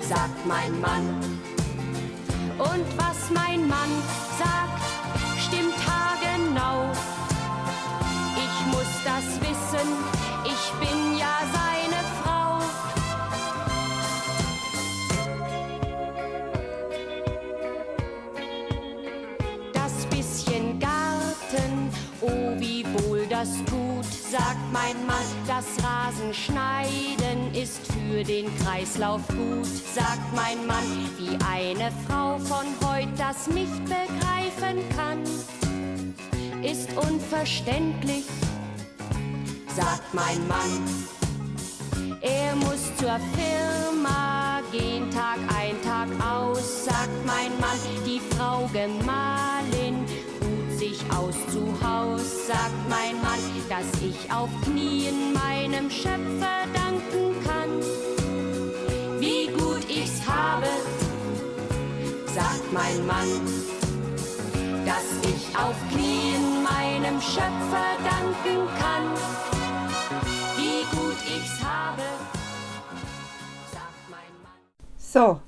sagt 0.00 0.46
mein 0.46 0.80
Mann. 0.80 1.20
Und 2.58 2.86
was 2.96 3.30
mein 3.30 3.68
Mann 3.68 3.90
sagt, 4.38 4.82
stimmt 5.46 5.76
haargenau. 5.86 6.90
Ich 8.36 8.72
muss 8.72 8.92
das 9.04 9.40
wissen, 9.40 9.88
ich 10.44 10.72
bin 10.80 11.18
ja 11.18 11.36
seine 11.52 11.65
das 23.46 23.64
tut, 23.64 24.30
sagt 24.30 24.72
mein 24.72 25.06
Mann. 25.06 25.16
Das 25.46 25.66
Rasenschneiden 25.84 27.54
ist 27.54 27.80
für 27.92 28.24
den 28.24 28.46
Kreislauf 28.58 29.26
gut, 29.28 29.66
sagt 29.66 30.34
mein 30.34 30.66
Mann. 30.66 31.10
Wie 31.18 31.36
eine 31.44 31.92
Frau 32.06 32.38
von 32.38 32.66
heute 32.84 33.08
das 33.16 33.46
nicht 33.46 33.84
begreifen 33.84 34.82
kann, 34.96 35.22
ist 36.62 36.88
unverständlich 36.96 38.24
sagt 39.76 40.14
mein 40.14 40.48
Mann. 40.48 40.82
Er 42.22 42.56
muss 42.56 42.96
zur 42.96 43.20
Firma 43.36 44.60
gehen, 44.72 45.10
Tag 45.10 45.38
ein, 45.54 45.80
Tag 45.82 46.08
aus, 46.24 46.86
sagt 46.86 47.26
mein 47.26 47.52
Mann. 47.60 47.78
Die 48.06 48.20
Frau 48.34 48.68
Gemahlin 48.72 49.85
aus 51.10 51.34
zu 51.52 51.66
Haus, 51.82 52.46
sagt 52.46 52.88
mein 52.88 53.20
Mann, 53.22 53.38
dass 53.68 53.86
ich 54.02 54.32
auf 54.32 54.48
Knien 54.62 55.32
meinem 55.32 55.90
Schöpfer 55.90 56.66
danken 56.72 57.34
kann. 57.44 57.80
Wie 59.20 59.48
gut 59.48 59.84
ich's 59.88 60.26
habe, 60.26 60.66
sagt 62.34 62.72
mein 62.72 63.06
Mann, 63.06 63.28
dass 64.84 65.04
ich 65.22 65.56
auf 65.58 65.76
Knien 65.90 66.62
meinem 66.62 67.20
Schöpfer 67.20 67.96
danken 68.04 68.68
kann. 68.78 69.04
Wie 70.56 70.84
gut 70.96 71.18
ich's 71.26 71.62
habe, 71.62 72.02
sagt 73.72 74.10
mein 74.10 74.32
Mann. 74.42 74.60
So, 74.98 75.40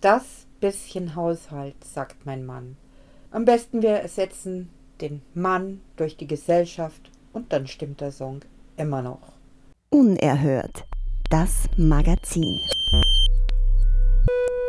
das 0.00 0.46
bisschen 0.62 1.16
Haushalt, 1.16 1.82
sagt 1.84 2.24
mein 2.24 2.46
Mann. 2.46 2.76
Am 3.34 3.46
besten 3.46 3.80
wir 3.80 3.92
ersetzen 3.92 4.68
den 5.00 5.22
Mann 5.32 5.80
durch 5.96 6.18
die 6.18 6.26
Gesellschaft 6.26 7.10
und 7.32 7.50
dann 7.50 7.66
stimmt 7.66 8.02
der 8.02 8.12
Song 8.12 8.40
immer 8.76 9.00
noch. 9.00 9.32
Unerhört. 9.88 10.84
Das 11.30 11.66
Magazin. 11.78 12.60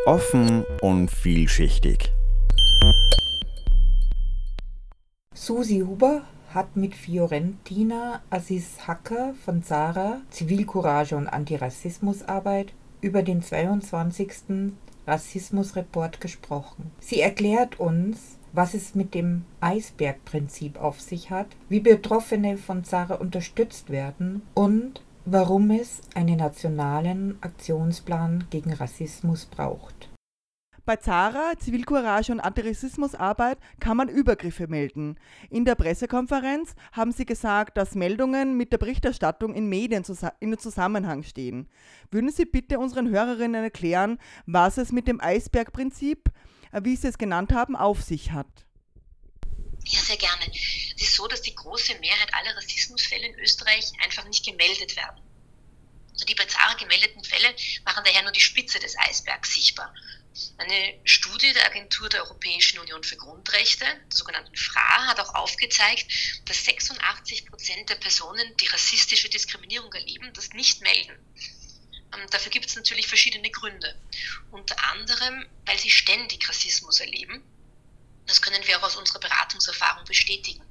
Offen 0.06 0.64
und 0.82 1.12
vielschichtig. 1.12 2.14
Susi 5.36 5.80
Huber 5.86 6.22
hat 6.54 6.78
mit 6.78 6.96
Fiorentina 6.96 8.22
Aziz 8.30 8.88
Hacker 8.88 9.34
von 9.44 9.62
Zara 9.62 10.22
Zivilcourage 10.30 11.18
und 11.18 11.28
Antirassismusarbeit 11.28 12.72
über 13.02 13.24
den 13.24 13.42
22. 13.42 14.72
Rassismusreport 15.06 16.22
gesprochen. 16.22 16.92
Sie 17.02 17.20
erklärt 17.20 17.78
uns, 17.78 18.38
was 18.54 18.74
es 18.74 18.96
mit 18.96 19.14
dem 19.14 19.44
Eisbergprinzip 19.60 20.80
auf 20.80 21.02
sich 21.02 21.32
hat, 21.32 21.48
wie 21.70 21.80
Betroffene 21.80 22.58
von 22.58 22.84
Zara 22.84 23.16
unterstützt 23.16 23.90
werden 23.90 24.44
und 24.54 25.02
warum 25.26 25.72
es 25.72 26.02
einen 26.16 26.38
nationalen 26.38 27.38
Aktionsplan 27.42 28.46
gegen 28.50 28.74
Rassismus 28.74 29.46
braucht. 29.46 30.10
Bei 30.86 30.98
Zara, 30.98 31.54
Zivilcourage 31.58 32.34
und 32.34 32.42
Antirassismusarbeit 32.42 33.58
kann 33.80 33.96
man 33.96 34.10
Übergriffe 34.10 34.68
melden. 34.68 35.16
In 35.50 35.64
der 35.64 35.76
Pressekonferenz 35.76 36.76
haben 36.92 37.14
sie 37.14 37.26
gesagt, 37.26 37.78
dass 37.78 37.96
Meldungen 37.96 38.58
mit 38.58 38.74
der 38.74 38.80
Berichterstattung 38.80 39.54
in 39.54 39.70
Medien 39.70 40.04
in 40.42 40.58
Zusammenhang 40.58 41.24
stehen. 41.24 41.70
Würden 42.12 42.32
Sie 42.32 42.44
bitte 42.44 42.80
unseren 42.80 43.10
Hörerinnen 43.10 43.64
erklären, 43.64 44.18
was 44.46 44.78
es 44.78 44.92
mit 44.92 45.08
dem 45.08 45.22
Eisbergprinzip, 45.22 46.30
wie 46.82 46.96
Sie 46.96 47.08
es 47.08 47.18
genannt 47.18 47.54
haben, 47.54 47.76
auf 47.76 48.02
sich 48.02 48.32
hat? 48.32 48.48
Ja, 49.86 50.00
sehr 50.00 50.18
gerne. 50.18 50.52
Es 50.96 51.02
ist 51.02 51.16
so, 51.16 51.28
dass 51.28 51.42
die 51.42 51.56
große 51.56 51.96
Mehrheit 52.00 52.34
aller 52.34 52.56
Rassismusfälle 52.56 53.28
in 53.28 53.40
Österreich 53.40 53.92
einfach 54.04 54.26
nicht 54.26 54.46
gemeldet 54.46 54.96
werden. 54.96 55.22
Also 56.14 56.26
die 56.26 56.36
bei 56.36 56.46
Zara 56.46 56.76
gemeldeten 56.76 57.24
Fälle 57.24 57.54
machen 57.86 58.04
daher 58.06 58.22
nur 58.22 58.32
die 58.32 58.40
Spitze 58.40 58.80
des 58.80 58.98
Eisbergs 58.98 59.54
sichtbar. 59.54 59.94
Eine 60.58 61.00
Studie 61.04 61.54
der 61.54 61.66
Agentur 61.66 62.10
der 62.10 62.24
Europäischen 62.24 62.80
Union 62.80 63.04
für 63.04 63.18
Grundrechte, 63.18 63.86
der 63.86 64.02
sogenannten 64.10 64.56
FRA, 64.56 65.08
hat 65.08 65.20
auch 65.20 65.36
aufgezeigt, 65.36 66.08
dass 66.46 66.66
86 66.66 67.46
Prozent 67.46 67.90
der 67.90 67.96
Personen, 67.96 68.56
die 68.58 68.68
rassistische 68.68 69.30
Diskriminierung 69.30 69.94
erleben, 69.94 70.32
das 70.34 70.50
nicht 70.54 70.82
melden. 70.82 71.14
Ähm, 72.14 72.30
dafür 72.30 72.52
gibt 72.52 72.66
es 72.66 72.76
natürlich 72.76 73.08
verschiedene 73.08 73.50
Gründe. 73.50 73.96
Unter 74.52 74.82
anderem, 74.92 75.46
weil 75.66 75.80
sie 75.80 75.90
ständig 75.90 76.48
Rassismus 76.48 77.00
erleben. 77.00 77.44
Das 78.26 78.42
können 78.42 78.66
wir 78.66 78.78
auch 78.78 78.84
aus 78.84 78.96
unserer 78.96 79.20
Beratungserfahrung 79.20 80.06
bestätigen. 80.06 80.64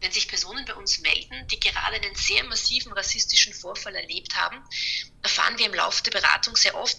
Wenn 0.00 0.12
sich 0.12 0.28
Personen 0.28 0.64
bei 0.64 0.74
uns 0.74 0.98
melden, 0.98 1.46
die 1.48 1.60
gerade 1.60 1.96
einen 1.96 2.14
sehr 2.14 2.44
massiven 2.44 2.92
rassistischen 2.92 3.54
Vorfall 3.54 3.94
erlebt 3.94 4.34
haben, 4.34 4.62
erfahren 5.22 5.58
wir 5.58 5.66
im 5.66 5.74
Laufe 5.74 6.02
der 6.02 6.10
Beratung 6.10 6.56
sehr 6.56 6.74
oft, 6.74 6.96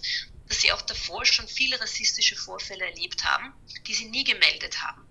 dass 0.48 0.60
sie 0.60 0.72
auch 0.72 0.82
davor 0.82 1.24
schon 1.24 1.48
viele 1.48 1.80
rassistische 1.80 2.36
Vorfälle 2.36 2.84
erlebt 2.84 3.24
haben, 3.24 3.52
die 3.86 3.94
sie 3.94 4.06
nie 4.06 4.24
gemeldet 4.24 4.82
haben. 4.82 5.06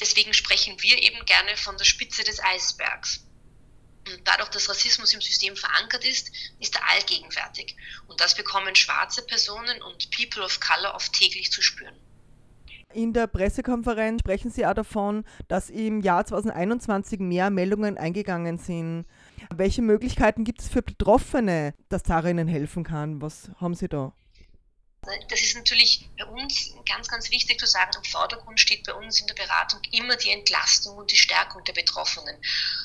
Deswegen 0.00 0.34
sprechen 0.34 0.80
wir 0.82 0.98
eben 0.98 1.24
gerne 1.26 1.56
von 1.56 1.76
der 1.76 1.84
Spitze 1.84 2.24
des 2.24 2.40
Eisbergs. 2.40 3.24
Und 4.12 4.26
dadurch, 4.26 4.48
dass 4.50 4.68
Rassismus 4.68 5.14
im 5.14 5.20
System 5.20 5.56
verankert 5.56 6.04
ist, 6.04 6.30
ist 6.60 6.74
er 6.74 6.88
allgegenwärtig. 6.90 7.76
Und 8.08 8.20
das 8.20 8.34
bekommen 8.34 8.74
schwarze 8.74 9.22
Personen 9.22 9.82
und 9.82 10.10
People 10.10 10.44
of 10.44 10.60
Color 10.60 10.94
oft 10.94 11.12
täglich 11.12 11.50
zu 11.50 11.62
spüren. 11.62 11.94
In 12.94 13.14
der 13.14 13.26
Pressekonferenz 13.26 14.20
sprechen 14.20 14.50
Sie 14.50 14.66
auch 14.66 14.74
davon, 14.74 15.24
dass 15.48 15.70
im 15.70 16.02
Jahr 16.02 16.26
2021 16.26 17.20
mehr 17.20 17.48
Meldungen 17.48 17.96
eingegangen 17.96 18.58
sind. 18.58 19.06
Welche 19.54 19.80
Möglichkeiten 19.80 20.44
gibt 20.44 20.60
es 20.60 20.68
für 20.68 20.82
Betroffene, 20.82 21.74
dass 21.88 22.02
Zara 22.02 22.28
ihnen 22.28 22.48
helfen 22.48 22.84
kann? 22.84 23.22
Was 23.22 23.50
haben 23.58 23.74
Sie 23.74 23.88
da? 23.88 24.12
Das 25.04 25.40
ist 25.40 25.56
natürlich 25.56 26.08
bei 26.16 26.24
uns 26.26 26.72
ganz, 26.88 27.08
ganz 27.08 27.28
wichtig 27.32 27.58
zu 27.58 27.66
sagen. 27.66 27.90
Im 27.96 28.04
Vordergrund 28.04 28.60
steht 28.60 28.86
bei 28.86 28.94
uns 28.94 29.20
in 29.20 29.26
der 29.26 29.34
Beratung 29.34 29.80
immer 29.90 30.14
die 30.14 30.30
Entlastung 30.30 30.96
und 30.96 31.10
die 31.10 31.16
Stärkung 31.16 31.64
der 31.64 31.72
Betroffenen. 31.72 32.40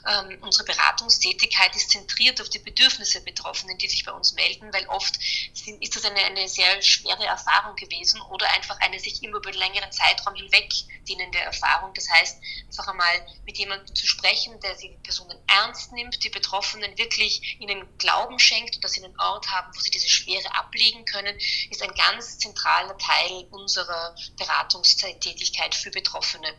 Ähm, 0.08 0.40
unsere 0.42 0.66
Beratungstätigkeit 0.66 1.76
ist 1.76 1.92
zentriert 1.92 2.42
auf 2.42 2.50
die 2.50 2.58
Bedürfnisse 2.58 3.20
der 3.20 3.26
Betroffenen, 3.32 3.78
die 3.78 3.88
sich 3.88 4.04
bei 4.04 4.12
uns 4.12 4.34
melden, 4.34 4.74
weil 4.74 4.88
oft 4.88 5.14
sind, 5.54 5.80
ist 5.80 5.96
das 5.96 6.06
eine, 6.06 6.20
eine 6.22 6.48
sehr 6.48 6.82
schwere 6.82 7.24
Erfahrung 7.24 7.76
gewesen 7.76 8.20
oder 8.32 8.52
einfach 8.54 8.80
eine 8.80 9.00
sich 9.00 9.22
immer 9.22 9.38
über 9.38 9.50
einen 9.50 9.60
längeren 9.60 9.92
Zeitraum 9.92 10.34
hinweg 10.34 10.74
dienende 11.08 11.38
Erfahrung. 11.38 11.94
Das 11.94 12.10
heißt, 12.10 12.42
einfach 12.66 12.88
einmal 12.88 13.28
mit 13.46 13.60
jemandem 13.60 13.94
zu 13.94 14.08
sprechen, 14.08 14.60
der 14.62 14.76
die 14.78 14.98
Personen 15.04 15.38
ernst 15.46 15.92
nimmt, 15.92 16.24
die 16.24 16.30
Betroffenen 16.30 16.98
wirklich 16.98 17.58
ihnen 17.60 17.86
Glauben 18.00 18.40
schenkt 18.40 18.78
und 18.78 18.84
dass 18.84 18.94
sie 18.94 19.04
einen 19.04 19.20
Ort 19.20 19.48
haben, 19.52 19.72
wo 19.76 19.80
sie 19.80 19.92
diese 19.92 20.10
Schwere 20.10 20.56
ablegen 20.56 21.06
können, 21.06 21.38
ist 21.70 21.84
ein 21.84 21.94
ganz 21.94 22.07
zentraler 22.40 22.98
Teil 22.98 23.48
unserer 23.52 24.16
Beratungstätigkeit 24.38 25.76
für 25.76 25.92
Betroffene. 25.92 26.54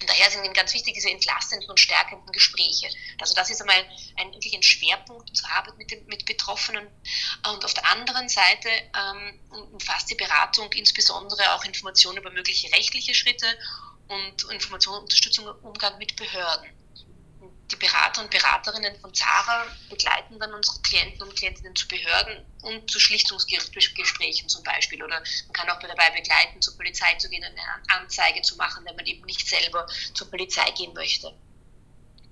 Und 0.00 0.08
daher 0.08 0.30
sind 0.30 0.44
eben 0.44 0.54
ganz 0.54 0.74
wichtig 0.74 0.94
diese 0.94 1.10
entlastenden 1.10 1.70
und 1.70 1.78
stärkenden 1.78 2.32
Gespräche. 2.32 2.88
Also 3.20 3.34
das 3.34 3.50
ist 3.50 3.60
einmal 3.60 3.84
ein, 4.16 4.32
wirklich 4.32 4.54
ein 4.54 4.62
Schwerpunkt 4.62 5.30
unserer 5.30 5.52
Arbeit 5.52 5.78
mit, 5.78 5.90
den, 5.92 6.04
mit 6.06 6.24
Betroffenen. 6.26 6.88
Und 7.48 7.64
auf 7.64 7.74
der 7.74 7.86
anderen 7.86 8.28
Seite 8.28 8.68
ähm, 8.68 9.38
umfasst 9.72 10.10
die 10.10 10.16
Beratung 10.16 10.72
insbesondere 10.72 11.54
auch 11.54 11.64
Informationen 11.64 12.18
über 12.18 12.30
mögliche 12.30 12.72
rechtliche 12.72 13.14
Schritte 13.14 13.46
und 14.08 14.50
Informationen 14.50 15.02
Unterstützung 15.02 15.46
im 15.46 15.54
Umgang 15.64 15.96
mit 15.98 16.16
Behörden 16.16 16.81
die 17.72 17.76
Berater 17.76 18.22
und 18.22 18.30
Beraterinnen 18.30 19.00
von 19.00 19.12
Zara 19.14 19.66
begleiten 19.88 20.38
dann 20.38 20.52
unsere 20.52 20.80
Klienten 20.82 21.22
und 21.22 21.34
Klientinnen 21.34 21.74
zu 21.74 21.88
Behörden 21.88 22.44
und 22.62 22.90
zu 22.90 23.00
Schlichtungsgesprächen 23.00 24.48
zum 24.48 24.62
Beispiel. 24.62 25.02
Oder 25.02 25.22
man 25.46 25.52
kann 25.52 25.70
auch 25.70 25.78
dabei 25.80 26.10
begleiten, 26.10 26.60
zur 26.60 26.76
Polizei 26.76 27.14
zu 27.14 27.28
gehen, 27.28 27.42
eine 27.42 27.60
Anzeige 27.88 28.42
zu 28.42 28.56
machen, 28.56 28.84
wenn 28.84 28.96
man 28.96 29.06
eben 29.06 29.24
nicht 29.24 29.48
selber 29.48 29.86
zur 30.14 30.30
Polizei 30.30 30.70
gehen 30.72 30.92
möchte. 30.92 31.34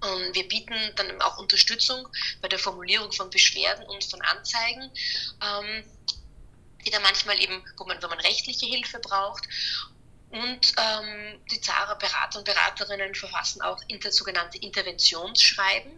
Und 0.02 0.34
wir 0.34 0.48
bieten 0.48 0.74
dann 0.96 1.20
auch 1.20 1.38
Unterstützung 1.38 2.08
bei 2.40 2.48
der 2.48 2.58
Formulierung 2.58 3.12
von 3.12 3.28
Beschwerden 3.30 3.86
und 3.86 4.04
von 4.04 4.20
Anzeigen, 4.22 4.90
ähm, 5.42 5.84
die 6.84 6.90
dann 6.90 7.02
manchmal 7.02 7.38
eben, 7.40 7.62
wo 7.76 7.84
man, 7.84 8.02
wo 8.02 8.08
man 8.08 8.20
rechtliche 8.20 8.66
Hilfe 8.66 8.98
braucht 9.00 9.46
und 10.30 10.72
ähm, 10.78 11.40
die 11.50 11.60
Zara 11.60 11.94
Berater 11.94 12.38
und 12.38 12.44
Beraterinnen 12.44 13.14
verfassen 13.14 13.62
auch 13.62 13.80
inter, 13.88 14.12
sogenannte 14.12 14.58
Interventionsschreiben. 14.58 15.92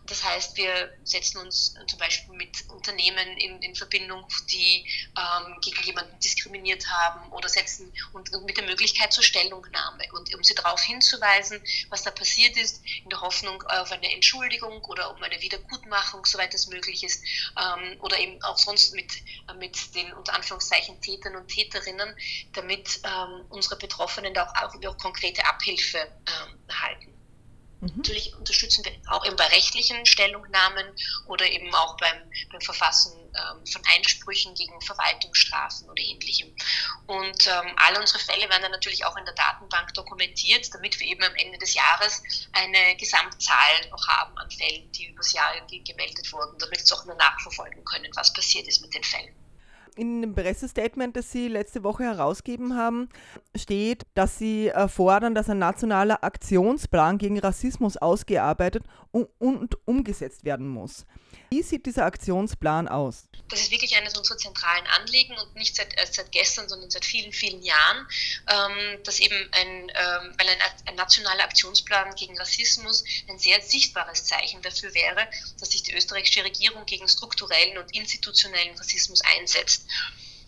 Und 0.00 0.10
das 0.10 0.22
heißt, 0.22 0.56
wir 0.56 0.92
setzen 1.04 1.38
uns 1.38 1.74
zum 1.86 1.98
Beispiel 1.98 2.34
mit 2.34 2.68
Unternehmen 2.70 3.36
in, 3.38 3.62
in 3.62 3.74
Verbindung, 3.74 4.26
die 4.50 4.86
ähm, 5.16 5.56
gegen 5.60 5.82
jemanden 5.82 6.18
diskriminiert 6.20 6.86
haben 6.88 7.32
oder 7.32 7.48
setzen 7.48 7.92
und, 8.12 8.32
und, 8.32 8.44
mit 8.44 8.56
der 8.56 8.64
Möglichkeit 8.64 9.12
zur 9.12 9.24
Stellungnahme 9.24 10.04
und 10.12 10.34
um 10.34 10.44
sie 10.44 10.54
darauf 10.54 10.80
hinzuweisen, 10.82 11.62
was 11.88 12.02
da 12.02 12.10
passiert 12.10 12.56
ist, 12.56 12.82
in 13.02 13.10
der 13.10 13.20
Hoffnung 13.20 13.62
auf 13.62 13.90
eine 13.92 14.12
Entschuldigung 14.12 14.84
oder 14.84 15.14
um 15.14 15.22
eine 15.22 15.40
Wiedergutmachung, 15.40 16.24
soweit 16.24 16.54
es 16.54 16.66
möglich 16.68 17.02
ist, 17.04 17.24
ähm, 17.58 18.00
oder 18.00 18.18
eben 18.18 18.42
auch 18.42 18.58
sonst 18.58 18.94
mit, 18.94 19.12
mit 19.58 19.94
den 19.94 20.12
unter 20.12 20.34
Anführungszeichen 20.34 21.00
Tätern 21.00 21.36
und 21.36 21.48
Täterinnen, 21.48 22.14
damit 22.52 23.00
ähm, 23.04 23.44
unsere 23.48 23.76
Betroffenen 23.76 24.34
da 24.34 24.44
auch, 24.44 24.74
auch, 24.74 24.84
auch 24.86 24.98
konkrete 24.98 25.44
Abhilfe 25.46 25.98
ähm, 25.98 26.58
erhalten. 26.68 27.13
Mhm. 27.84 27.96
Natürlich 27.96 28.34
unterstützen 28.34 28.84
wir 28.84 28.92
auch 29.08 29.24
eben 29.26 29.36
bei 29.36 29.46
rechtlichen 29.46 30.04
Stellungnahmen 30.06 30.86
oder 31.26 31.46
eben 31.46 31.72
auch 31.74 31.96
beim, 31.98 32.30
beim 32.50 32.60
Verfassen 32.60 33.12
ähm, 33.12 33.66
von 33.66 33.82
Einsprüchen 33.94 34.54
gegen 34.54 34.80
Verwaltungsstrafen 34.80 35.88
oder 35.88 36.02
ähnlichem. 36.02 36.54
Und 37.06 37.46
ähm, 37.46 37.72
alle 37.76 38.00
unsere 38.00 38.18
Fälle 38.18 38.48
werden 38.48 38.62
dann 38.62 38.72
natürlich 38.72 39.04
auch 39.04 39.16
in 39.16 39.24
der 39.24 39.34
Datenbank 39.34 39.92
dokumentiert, 39.94 40.72
damit 40.72 40.98
wir 40.98 41.06
eben 41.06 41.22
am 41.22 41.34
Ende 41.34 41.58
des 41.58 41.74
Jahres 41.74 42.22
eine 42.52 42.96
Gesamtzahl 42.96 43.88
noch 43.90 44.06
haben 44.08 44.36
an 44.38 44.50
Fällen, 44.50 44.90
die 44.92 45.08
übers 45.08 45.32
Jahr 45.32 45.52
gemeldet 45.68 46.32
wurden, 46.32 46.58
damit 46.58 46.88
wir 46.88 46.96
auch 46.96 47.04
immer 47.04 47.14
nachverfolgen 47.16 47.84
können, 47.84 48.10
was 48.14 48.32
passiert 48.32 48.66
ist 48.66 48.80
mit 48.80 48.94
den 48.94 49.04
Fällen 49.04 49.34
in 49.96 50.22
dem 50.22 50.34
Pressestatement, 50.34 51.16
das 51.16 51.30
Sie 51.30 51.48
letzte 51.48 51.82
Woche 51.84 52.04
herausgegeben 52.04 52.76
haben, 52.76 53.08
steht, 53.56 54.02
dass 54.14 54.38
Sie 54.38 54.68
äh, 54.68 54.88
fordern, 54.88 55.34
dass 55.34 55.48
ein 55.48 55.58
nationaler 55.58 56.24
Aktionsplan 56.24 57.18
gegen 57.18 57.38
Rassismus 57.38 57.96
ausgearbeitet 57.96 58.84
und 59.12 59.76
umgesetzt 59.86 60.44
werden 60.44 60.68
muss. 60.68 61.06
Wie 61.50 61.62
sieht 61.62 61.86
dieser 61.86 62.04
Aktionsplan 62.04 62.88
aus? 62.88 63.28
Das 63.48 63.60
ist 63.60 63.70
wirklich 63.70 63.96
eines 63.96 64.16
unserer 64.18 64.38
zentralen 64.38 64.86
Anliegen 64.88 65.36
und 65.38 65.54
nicht 65.54 65.76
seit, 65.76 65.96
erst 65.96 66.14
seit 66.14 66.32
gestern, 66.32 66.68
sondern 66.68 66.90
seit 66.90 67.04
vielen, 67.04 67.32
vielen 67.32 67.62
Jahren, 67.62 68.08
ähm, 68.48 69.02
dass 69.04 69.20
eben 69.20 69.36
ein, 69.52 69.68
ähm, 69.68 70.34
weil 70.36 70.48
ein, 70.48 70.58
ein, 70.86 70.94
nationaler 70.96 71.44
Aktionsplan 71.44 72.14
gegen 72.16 72.36
Rassismus 72.38 73.04
ein 73.28 73.38
sehr 73.38 73.60
sichtbares 73.60 74.24
Zeichen 74.24 74.62
dafür 74.62 74.92
wäre, 74.94 75.28
dass 75.60 75.70
sich 75.70 75.84
die 75.84 75.94
österreichische 75.94 76.42
Regierung 76.42 76.86
gegen 76.86 77.06
strukturellen 77.08 77.78
und 77.78 77.94
institutionellen 77.94 78.76
Rassismus 78.76 79.20
einsetzt. 79.20 79.83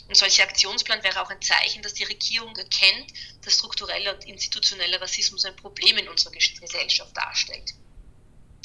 Ein 0.09 0.14
solcher 0.14 0.44
Aktionsplan 0.44 1.03
wäre 1.03 1.20
auch 1.20 1.31
ein 1.31 1.42
Zeichen, 1.42 1.83
dass 1.83 1.94
die 1.94 2.05
Regierung 2.05 2.55
erkennt, 2.57 3.12
dass 3.42 3.55
struktureller 3.55 4.14
und 4.14 4.25
institutioneller 4.25 5.01
Rassismus 5.01 5.44
ein 5.44 5.57
Problem 5.57 5.99
in 5.99 6.09
unserer 6.09 6.33
Gesellschaft 6.33 7.16
darstellt. 7.16 7.75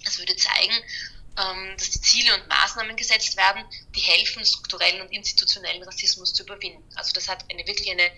Es 0.06 0.20
würde 0.20 0.36
zeigen, 0.36 0.74
ähm, 1.38 1.76
dass 1.78 1.90
die 1.90 2.02
Ziele 2.02 2.34
und 2.36 2.48
Maßnahmen 2.48 2.96
gesetzt 2.96 3.38
werden, 3.38 3.64
die 3.96 4.02
helfen, 4.02 4.46
strukturellen 4.46 5.02
und 5.02 5.12
institutionellen 5.12 5.82
Rassismus 5.84 6.34
zu 6.34 6.44
überwinden. 6.44 6.84
Also 6.96 7.14
das 7.14 7.28
hat 7.28 7.44
eine 7.50 7.66
wirklich 7.66 7.90
eine 7.90 8.12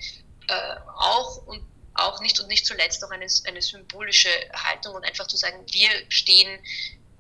äh, 0.47 0.75
auch 0.97 1.37
und 1.45 1.63
auch 1.93 2.19
nicht 2.21 2.39
und 2.39 2.47
nicht 2.47 2.65
zuletzt 2.65 3.03
auch 3.03 3.11
eine, 3.11 3.27
eine 3.45 3.61
symbolische 3.61 4.29
Haltung 4.53 4.95
und 4.95 5.05
einfach 5.05 5.27
zu 5.27 5.37
sagen, 5.37 5.63
wir 5.71 5.89
stehen 6.09 6.59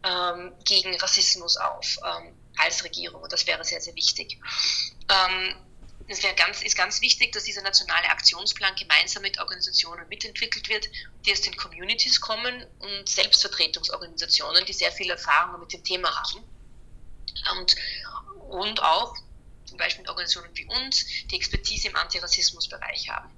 ähm, 0.03 0.53
gegen 0.65 0.95
Rassismus 0.99 1.57
auf 1.57 1.97
ähm, 2.03 2.35
als 2.57 2.83
Regierung 2.83 3.21
und 3.21 3.31
das 3.31 3.45
wäre 3.47 3.63
sehr, 3.63 3.81
sehr 3.81 3.95
wichtig. 3.95 4.39
Ähm, 5.09 5.55
es 6.07 6.21
ganz, 6.35 6.61
ist 6.61 6.75
ganz 6.75 7.01
wichtig, 7.01 7.31
dass 7.31 7.45
dieser 7.45 7.61
nationale 7.61 8.09
Aktionsplan 8.09 8.75
gemeinsam 8.75 9.21
mit 9.21 9.39
Organisationen 9.39 10.07
mitentwickelt 10.09 10.67
wird, 10.67 10.89
die 11.25 11.31
aus 11.31 11.41
den 11.41 11.55
Communities 11.55 12.19
kommen 12.19 12.65
und 12.79 13.07
Selbstvertretungsorganisationen, 13.07 14.65
die 14.65 14.73
sehr 14.73 14.91
viel 14.91 15.09
Erfahrung 15.09 15.61
mit 15.61 15.71
dem 15.71 15.83
Thema 15.83 16.13
haben. 16.13 16.43
Und, 17.57 17.75
und 18.49 18.83
auch 18.83 19.15
zum 19.65 19.77
Beispiel 19.77 20.07
Organisationen 20.07 20.55
wie 20.55 20.65
uns, 20.65 21.05
die 21.31 21.35
Expertise 21.35 21.87
im 21.87 21.95
Antirassismusbereich 21.95 23.09
haben. 23.09 23.31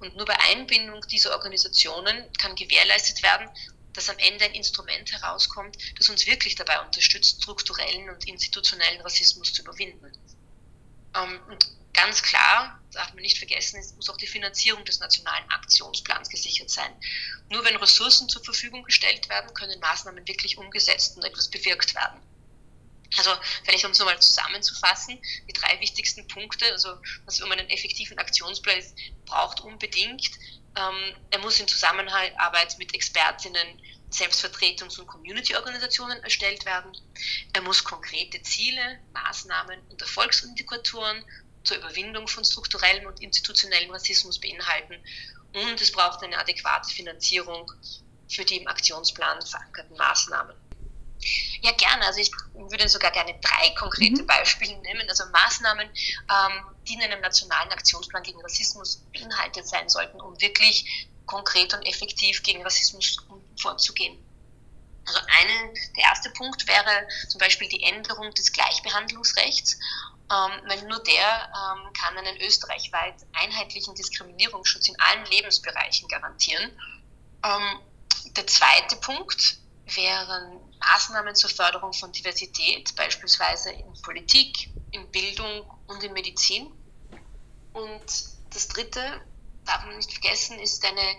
Und 0.00 0.16
nur 0.16 0.24
bei 0.24 0.38
Einbindung 0.50 1.02
dieser 1.08 1.32
Organisationen 1.32 2.32
kann 2.38 2.56
gewährleistet 2.56 3.22
werden, 3.22 3.50
dass 3.92 4.10
am 4.10 4.18
Ende 4.18 4.44
ein 4.44 4.54
Instrument 4.54 5.12
herauskommt, 5.12 5.76
das 5.98 6.08
uns 6.08 6.26
wirklich 6.26 6.54
dabei 6.54 6.80
unterstützt, 6.80 7.42
strukturellen 7.42 8.10
und 8.10 8.26
institutionellen 8.26 9.00
Rassismus 9.00 9.52
zu 9.52 9.62
überwinden. 9.62 10.12
Ähm, 11.14 11.40
und 11.48 11.66
ganz 11.92 12.22
klar, 12.22 12.80
darf 12.92 13.12
man 13.14 13.22
nicht 13.22 13.38
vergessen, 13.38 13.80
es 13.80 13.94
muss 13.94 14.08
auch 14.08 14.16
die 14.16 14.26
Finanzierung 14.26 14.84
des 14.84 15.00
nationalen 15.00 15.48
Aktionsplans 15.50 16.28
gesichert 16.28 16.70
sein. 16.70 16.94
Nur 17.50 17.64
wenn 17.64 17.76
Ressourcen 17.76 18.28
zur 18.28 18.44
Verfügung 18.44 18.82
gestellt 18.84 19.28
werden, 19.28 19.52
können 19.54 19.80
Maßnahmen 19.80 20.26
wirklich 20.26 20.58
umgesetzt 20.58 21.16
und 21.16 21.24
etwas 21.24 21.48
bewirkt 21.48 21.94
werden. 21.94 22.20
Also 23.16 23.30
vielleicht 23.64 23.84
um 23.84 23.92
es 23.92 23.98
nochmal 23.98 24.20
zusammenzufassen, 24.20 25.18
die 25.48 25.52
drei 25.54 25.80
wichtigsten 25.80 26.28
Punkte, 26.28 26.70
also 26.70 26.98
was 27.24 27.40
man 27.40 27.52
einen 27.58 27.70
effektiven 27.70 28.18
Aktionsplan 28.18 28.82
braucht 29.24 29.60
unbedingt, 29.60 30.30
ähm, 30.78 31.16
er 31.30 31.38
muss 31.40 31.58
in 31.58 31.68
Zusammenarbeit 31.68 32.78
mit 32.78 32.94
Expertinnen, 32.94 33.80
Selbstvertretungs- 34.12 34.98
und 34.98 35.06
Community-Organisationen 35.06 36.22
erstellt 36.22 36.64
werden. 36.64 36.92
Er 37.52 37.62
muss 37.62 37.84
konkrete 37.84 38.40
Ziele, 38.42 39.00
Maßnahmen 39.12 39.80
und 39.88 40.00
Erfolgsindikatoren 40.00 41.24
zur 41.64 41.78
Überwindung 41.78 42.28
von 42.28 42.44
strukturellem 42.44 43.06
und 43.06 43.20
institutionellem 43.20 43.90
Rassismus 43.90 44.40
beinhalten. 44.40 45.02
Und 45.52 45.80
es 45.80 45.92
braucht 45.92 46.22
eine 46.22 46.38
adäquate 46.38 46.90
Finanzierung 46.94 47.70
für 48.28 48.44
die 48.44 48.58
im 48.58 48.68
Aktionsplan 48.68 49.44
verankerten 49.44 49.96
Maßnahmen. 49.96 50.56
Ja, 51.62 51.72
gerne. 51.72 52.06
Also 52.06 52.20
ich 52.20 52.30
würde 52.54 52.88
sogar 52.88 53.10
gerne 53.10 53.34
drei 53.40 53.70
konkrete 53.70 54.22
mhm. 54.22 54.26
Beispiele 54.26 54.76
nennen. 54.78 55.08
Also 55.08 55.24
Maßnahmen, 55.32 55.88
ähm, 55.88 56.64
die 56.86 56.94
in 56.94 57.02
einem 57.02 57.20
nationalen 57.20 57.70
Aktionsplan 57.70 58.22
gegen 58.22 58.40
Rassismus 58.40 59.02
beinhaltet 59.12 59.66
sein 59.66 59.88
sollten, 59.88 60.20
um 60.20 60.40
wirklich 60.40 61.08
konkret 61.26 61.74
und 61.74 61.82
effektiv 61.86 62.42
gegen 62.42 62.62
Rassismus 62.62 63.16
vorzugehen. 63.60 64.16
Also 65.06 65.20
ein, 65.20 65.74
der 65.96 66.04
erste 66.04 66.30
Punkt 66.30 66.66
wäre 66.68 67.08
zum 67.28 67.38
Beispiel 67.38 67.68
die 67.68 67.82
Änderung 67.82 68.32
des 68.34 68.52
Gleichbehandlungsrechts 68.52 69.78
ähm, 70.30 70.52
weil 70.66 70.82
nur 70.82 71.02
der 71.04 71.52
ähm, 71.54 71.92
kann 71.94 72.16
einen 72.18 72.36
österreichweit 72.42 73.14
einheitlichen 73.32 73.94
Diskriminierungsschutz 73.94 74.88
in 74.88 75.00
allen 75.00 75.24
Lebensbereichen 75.26 76.06
garantieren. 76.08 76.70
Ähm, 77.42 77.80
der 78.36 78.46
zweite 78.46 78.96
Punkt 78.96 79.58
wären 79.86 80.60
Maßnahmen 80.80 81.34
zur 81.34 81.50
Förderung 81.50 81.92
von 81.92 82.12
Diversität, 82.12 82.94
beispielsweise 82.96 83.70
in 83.70 83.92
Politik, 84.02 84.70
in 84.92 85.10
Bildung 85.10 85.68
und 85.86 86.02
in 86.02 86.12
Medizin. 86.12 86.72
Und 87.72 88.04
das 88.50 88.68
dritte, 88.68 89.20
darf 89.64 89.84
man 89.84 89.96
nicht 89.96 90.12
vergessen, 90.12 90.58
ist 90.58 90.84
eine 90.84 91.16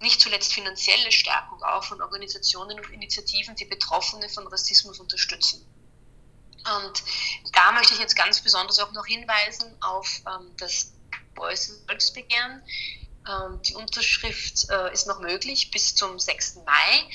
nicht 0.00 0.20
zuletzt 0.20 0.52
finanzielle 0.52 1.12
Stärkung 1.12 1.62
auch 1.62 1.84
von 1.84 2.00
Organisationen 2.00 2.78
und 2.78 2.90
Initiativen, 2.90 3.54
die 3.56 3.66
Betroffene 3.66 4.28
von 4.28 4.46
Rassismus 4.46 4.98
unterstützen. 4.98 5.66
Und 6.78 7.02
da 7.52 7.72
möchte 7.72 7.94
ich 7.94 8.00
jetzt 8.00 8.16
ganz 8.16 8.40
besonders 8.42 8.78
auch 8.78 8.92
noch 8.92 9.06
hinweisen 9.06 9.74
auf 9.82 10.22
ähm, 10.26 10.54
das 10.58 10.92
Voice 11.34 11.82
Volksbegehren. 11.86 12.62
Ähm, 13.28 13.60
die 13.62 13.74
Unterschrift 13.74 14.68
äh, 14.70 14.92
ist 14.92 15.06
noch 15.06 15.20
möglich 15.20 15.70
bis 15.70 15.94
zum 15.94 16.18
6. 16.18 16.56
Mai. 16.66 17.10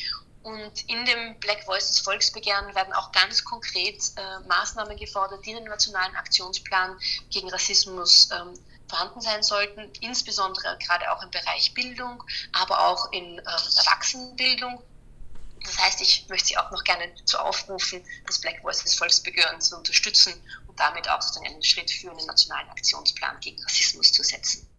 Und 0.45 0.87
in 0.87 1.03
dem 1.05 1.39
Black 1.39 1.65
Voices 1.65 1.99
Volksbegehren 2.01 2.75
werden 2.75 2.93
auch 2.93 3.11
ganz 3.11 3.43
konkret 3.43 3.99
äh, 4.15 4.47
Maßnahmen 4.47 4.95
gefordert, 4.95 5.43
die 5.43 5.49
in 5.49 5.57
dem 5.57 5.65
nationalen 5.65 6.15
Aktionsplan 6.15 6.99
gegen 7.31 7.49
Rassismus 7.49 8.29
ähm, 8.31 8.53
vorhanden 8.87 9.21
sein 9.21 9.41
sollten, 9.41 9.91
insbesondere 10.01 10.77
gerade 10.77 11.11
auch 11.11 11.23
im 11.23 11.31
Bereich 11.31 11.73
Bildung, 11.73 12.23
aber 12.51 12.79
auch 12.87 13.11
in 13.11 13.39
ähm, 13.39 13.41
Erwachsenenbildung. 13.43 14.83
Das 15.63 15.79
heißt, 15.79 16.01
ich 16.01 16.27
möchte 16.29 16.49
Sie 16.49 16.57
auch 16.59 16.69
noch 16.69 16.83
gerne 16.83 17.11
dazu 17.17 17.39
aufrufen, 17.39 18.05
das 18.27 18.39
Black 18.39 18.63
Voices 18.63 18.93
Volksbegehren 18.93 19.59
zu 19.59 19.75
unterstützen 19.75 20.31
und 20.67 20.79
damit 20.79 21.09
auch 21.09 21.23
sozusagen 21.23 21.47
einen 21.47 21.63
Schritt 21.63 21.89
für 21.89 22.11
einen 22.11 22.23
nationalen 22.27 22.69
Aktionsplan 22.69 23.39
gegen 23.39 23.63
Rassismus 23.63 24.11
zu 24.11 24.21
setzen. 24.21 24.69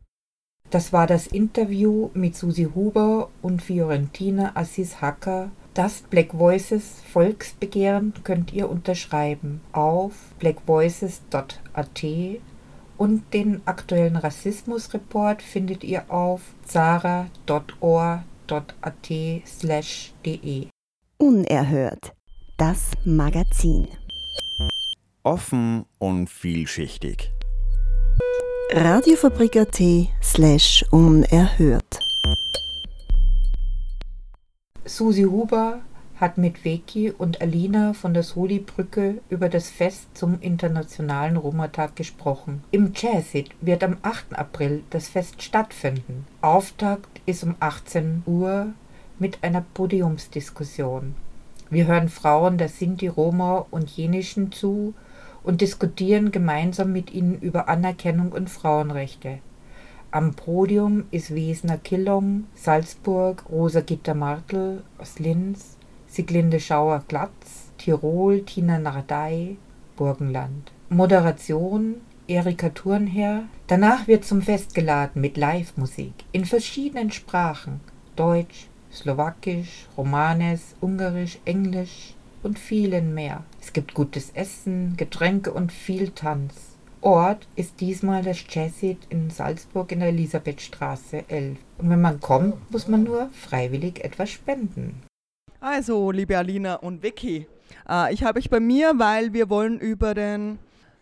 Das 0.71 0.93
war 0.93 1.07
das 1.07 1.27
Interview 1.27 2.11
mit 2.15 2.35
Susi 2.37 2.69
Huber 2.75 3.31
und 3.43 3.63
Fiorentina 3.63 4.53
Assis 4.55 5.01
Hacker. 5.01 5.51
Das 5.75 6.03
Black 6.03 6.33
Voices 6.33 7.03
Volksbegehren 7.13 8.15
könnt 8.25 8.53
ihr 8.53 8.69
unterschreiben 8.69 9.61
auf 9.73 10.15
blackvoices.at 10.39 12.05
und 12.97 13.35
den 13.35 13.61
aktuellen 13.67 14.17
Rassismusreport 14.17 15.43
findet 15.43 15.85
ihr 15.85 16.11
auf 16.11 16.41
zara.or.at/de. 16.65 17.31
Unerhört. 21.19 22.15
Das 22.57 22.91
Magazin. 23.05 23.89
Offen 25.23 25.85
und 25.99 26.31
vielschichtig. 26.31 27.33
Radiofabrik.at 28.73 29.81
slash 30.21 30.85
unerhört. 30.91 32.01
Susi 34.85 35.23
Huber 35.23 35.83
hat 36.17 36.37
mit 36.37 36.65
Veki 36.65 37.13
und 37.13 37.41
Alina 37.41 37.93
von 37.93 38.13
der 38.13 38.25
Soli-Brücke 38.25 39.19
über 39.31 39.49
das 39.49 39.71
Fest 39.71 40.09
zum 40.15 40.41
Internationalen 40.41 41.37
Roma-Tag 41.37 41.95
gesprochen. 41.95 42.65
Im 42.73 42.93
Jazzit 42.93 43.51
wird 43.61 43.85
am 43.85 43.99
8. 44.03 44.37
April 44.37 44.83
das 44.91 45.09
Fest 45.09 45.43
stattfinden. 45.45 46.27
Auftakt 46.41 47.21
ist 47.25 47.45
um 47.45 47.55
18 47.61 48.25
Uhr 48.27 48.73
mit 49.21 49.45
einer 49.45 49.65
Podiumsdiskussion. 49.75 51.15
Wir 51.71 51.87
hören 51.87 52.09
Frauen 52.09 52.59
der 52.59 52.69
Sinti, 52.69 53.07
Roma 53.07 53.65
und 53.71 53.91
Jenischen 53.91 54.51
zu 54.51 54.95
und 55.47 55.61
diskutieren 55.61 56.33
gemeinsam 56.33 56.93
mit 56.93 57.15
ihnen 57.15 57.39
über 57.39 57.69
Anerkennung 57.69 58.33
und 58.33 58.51
Frauenrechte. 58.51 59.39
Am 60.11 60.35
Podium 60.35 61.05
ist 61.13 61.35
Wesner 61.35 61.79
Killong, 61.79 62.45
Salzburg, 62.55 63.45
Rosa 63.49 63.81
Gitter 63.81 64.15
Martel 64.15 64.83
aus 64.99 65.19
Linz, 65.21 65.79
Siglinde 66.09 66.59
Schauer-Glatz, 66.59 67.71
Tirol, 67.79 68.43
Tina 68.43 68.79
Nardei, 68.79 69.57
Burgenland. 69.97 70.73
Moderation 70.89 71.97
Erika 72.27 72.71
Thurnherr. 72.71 73.45
Danach 73.69 74.09
wird 74.09 74.25
zum 74.25 74.43
Fest 74.43 74.75
geladen 74.75 75.21
mit 75.21 75.37
Live-Musik 75.37 76.13
in 76.33 76.45
verschiedenen 76.45 77.13
Sprachen: 77.13 77.81
Deutsch, 78.17 78.67
Slowakisch, 78.93 79.87
Romanes, 79.97 80.75
Ungarisch, 80.81 81.39
Englisch 81.45 82.16
und 82.47 82.59
vielen 82.59 83.13
mehr. 83.13 83.45
Es 83.61 83.75
gibt 83.75 83.93
gutes 83.93 84.31
Essen, 84.31 84.97
Getränke 84.97 85.53
und 85.53 85.73
viel 85.73 86.11
Tanz. 86.11 86.55
Ort 87.03 87.47
ist 87.57 87.81
diesmal 87.81 88.23
das 88.23 88.43
Jazzit 88.49 88.99
in 89.11 89.29
Salzburg 89.31 89.93
in 89.93 90.01
der 90.01 90.09
Elisabethstraße 90.09 91.25
11. 91.29 91.59
Und 91.79 91.91
wenn 91.91 92.01
man 92.01 92.21
kommt, 92.21 92.71
muss 92.71 92.89
man 92.89 93.03
nur 93.03 93.29
freiwillig 93.33 94.03
etwas 94.03 94.31
spenden. 94.31 95.03
Also, 95.61 96.11
liebe 96.11 96.39
Alina 96.39 96.77
und 96.77 97.03
Vicky, 97.03 97.47
äh, 97.89 98.15
ich 98.15 98.23
habe 98.23 98.39
euch 98.39 98.49
bei 98.49 98.61
mir, 98.61 98.93
weil 98.97 99.33
wir 99.33 99.51
wollen 99.51 99.79
über 99.79 100.15
den 100.15 100.59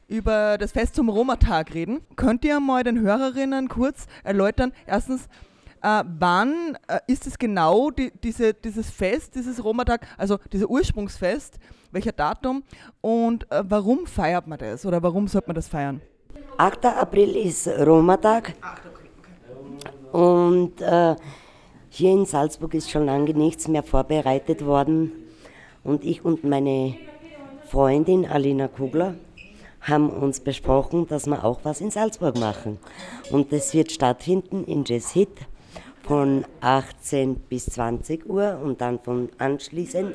über 0.06 0.58
das 0.58 0.72
Fest 0.72 0.96
zum 0.96 1.08
Roma-Tag 1.08 1.72
reden. 1.72 2.00
Könnt 2.16 2.44
ihr 2.44 2.60
mal 2.60 2.84
den 2.84 3.00
Hörerinnen 3.00 3.68
kurz 3.68 4.06
erläutern, 4.22 4.72
erstens, 4.86 5.28
äh, 5.84 6.02
wann 6.18 6.78
äh, 6.88 6.98
ist 7.06 7.26
es 7.26 7.38
genau 7.38 7.90
die, 7.90 8.10
diese, 8.22 8.54
dieses 8.54 8.90
Fest, 8.90 9.34
dieses 9.34 9.62
Roma-Tag, 9.62 10.06
also 10.16 10.38
dieses 10.50 10.66
Ursprungsfest, 10.66 11.58
welcher 11.92 12.12
Datum 12.12 12.64
und 13.02 13.50
äh, 13.52 13.62
warum 13.68 14.06
feiert 14.06 14.46
man 14.46 14.58
das 14.58 14.86
oder 14.86 15.02
warum 15.02 15.28
sollte 15.28 15.48
man 15.48 15.56
das 15.56 15.68
feiern? 15.68 16.00
8. 16.56 16.86
April 16.86 17.36
ist 17.36 17.68
Roma-Tag 17.68 18.54
und 20.12 20.80
äh, 20.80 21.16
hier 21.90 22.12
in 22.12 22.24
Salzburg 22.24 22.72
ist 22.74 22.90
schon 22.90 23.04
lange 23.04 23.34
nichts 23.34 23.68
mehr 23.68 23.82
vorbereitet 23.82 24.64
worden. 24.64 25.12
Und 25.84 26.02
ich 26.02 26.24
und 26.24 26.44
meine 26.44 26.96
Freundin 27.66 28.26
Alina 28.26 28.68
Kugler 28.68 29.14
haben 29.80 30.08
uns 30.08 30.40
besprochen, 30.40 31.06
dass 31.06 31.26
wir 31.26 31.44
auch 31.44 31.60
was 31.62 31.80
in 31.80 31.90
Salzburg 31.90 32.38
machen. 32.38 32.78
Und 33.30 33.52
das 33.52 33.74
wird 33.74 33.92
stattfinden 33.92 34.64
in 34.64 34.84
Jazz 34.84 35.10
Hit 35.10 35.46
von 36.04 36.44
18 36.60 37.36
bis 37.48 37.66
20 37.66 38.28
Uhr 38.28 38.60
und 38.62 38.80
dann 38.80 38.98
von 39.00 39.28
anschließend 39.38 40.14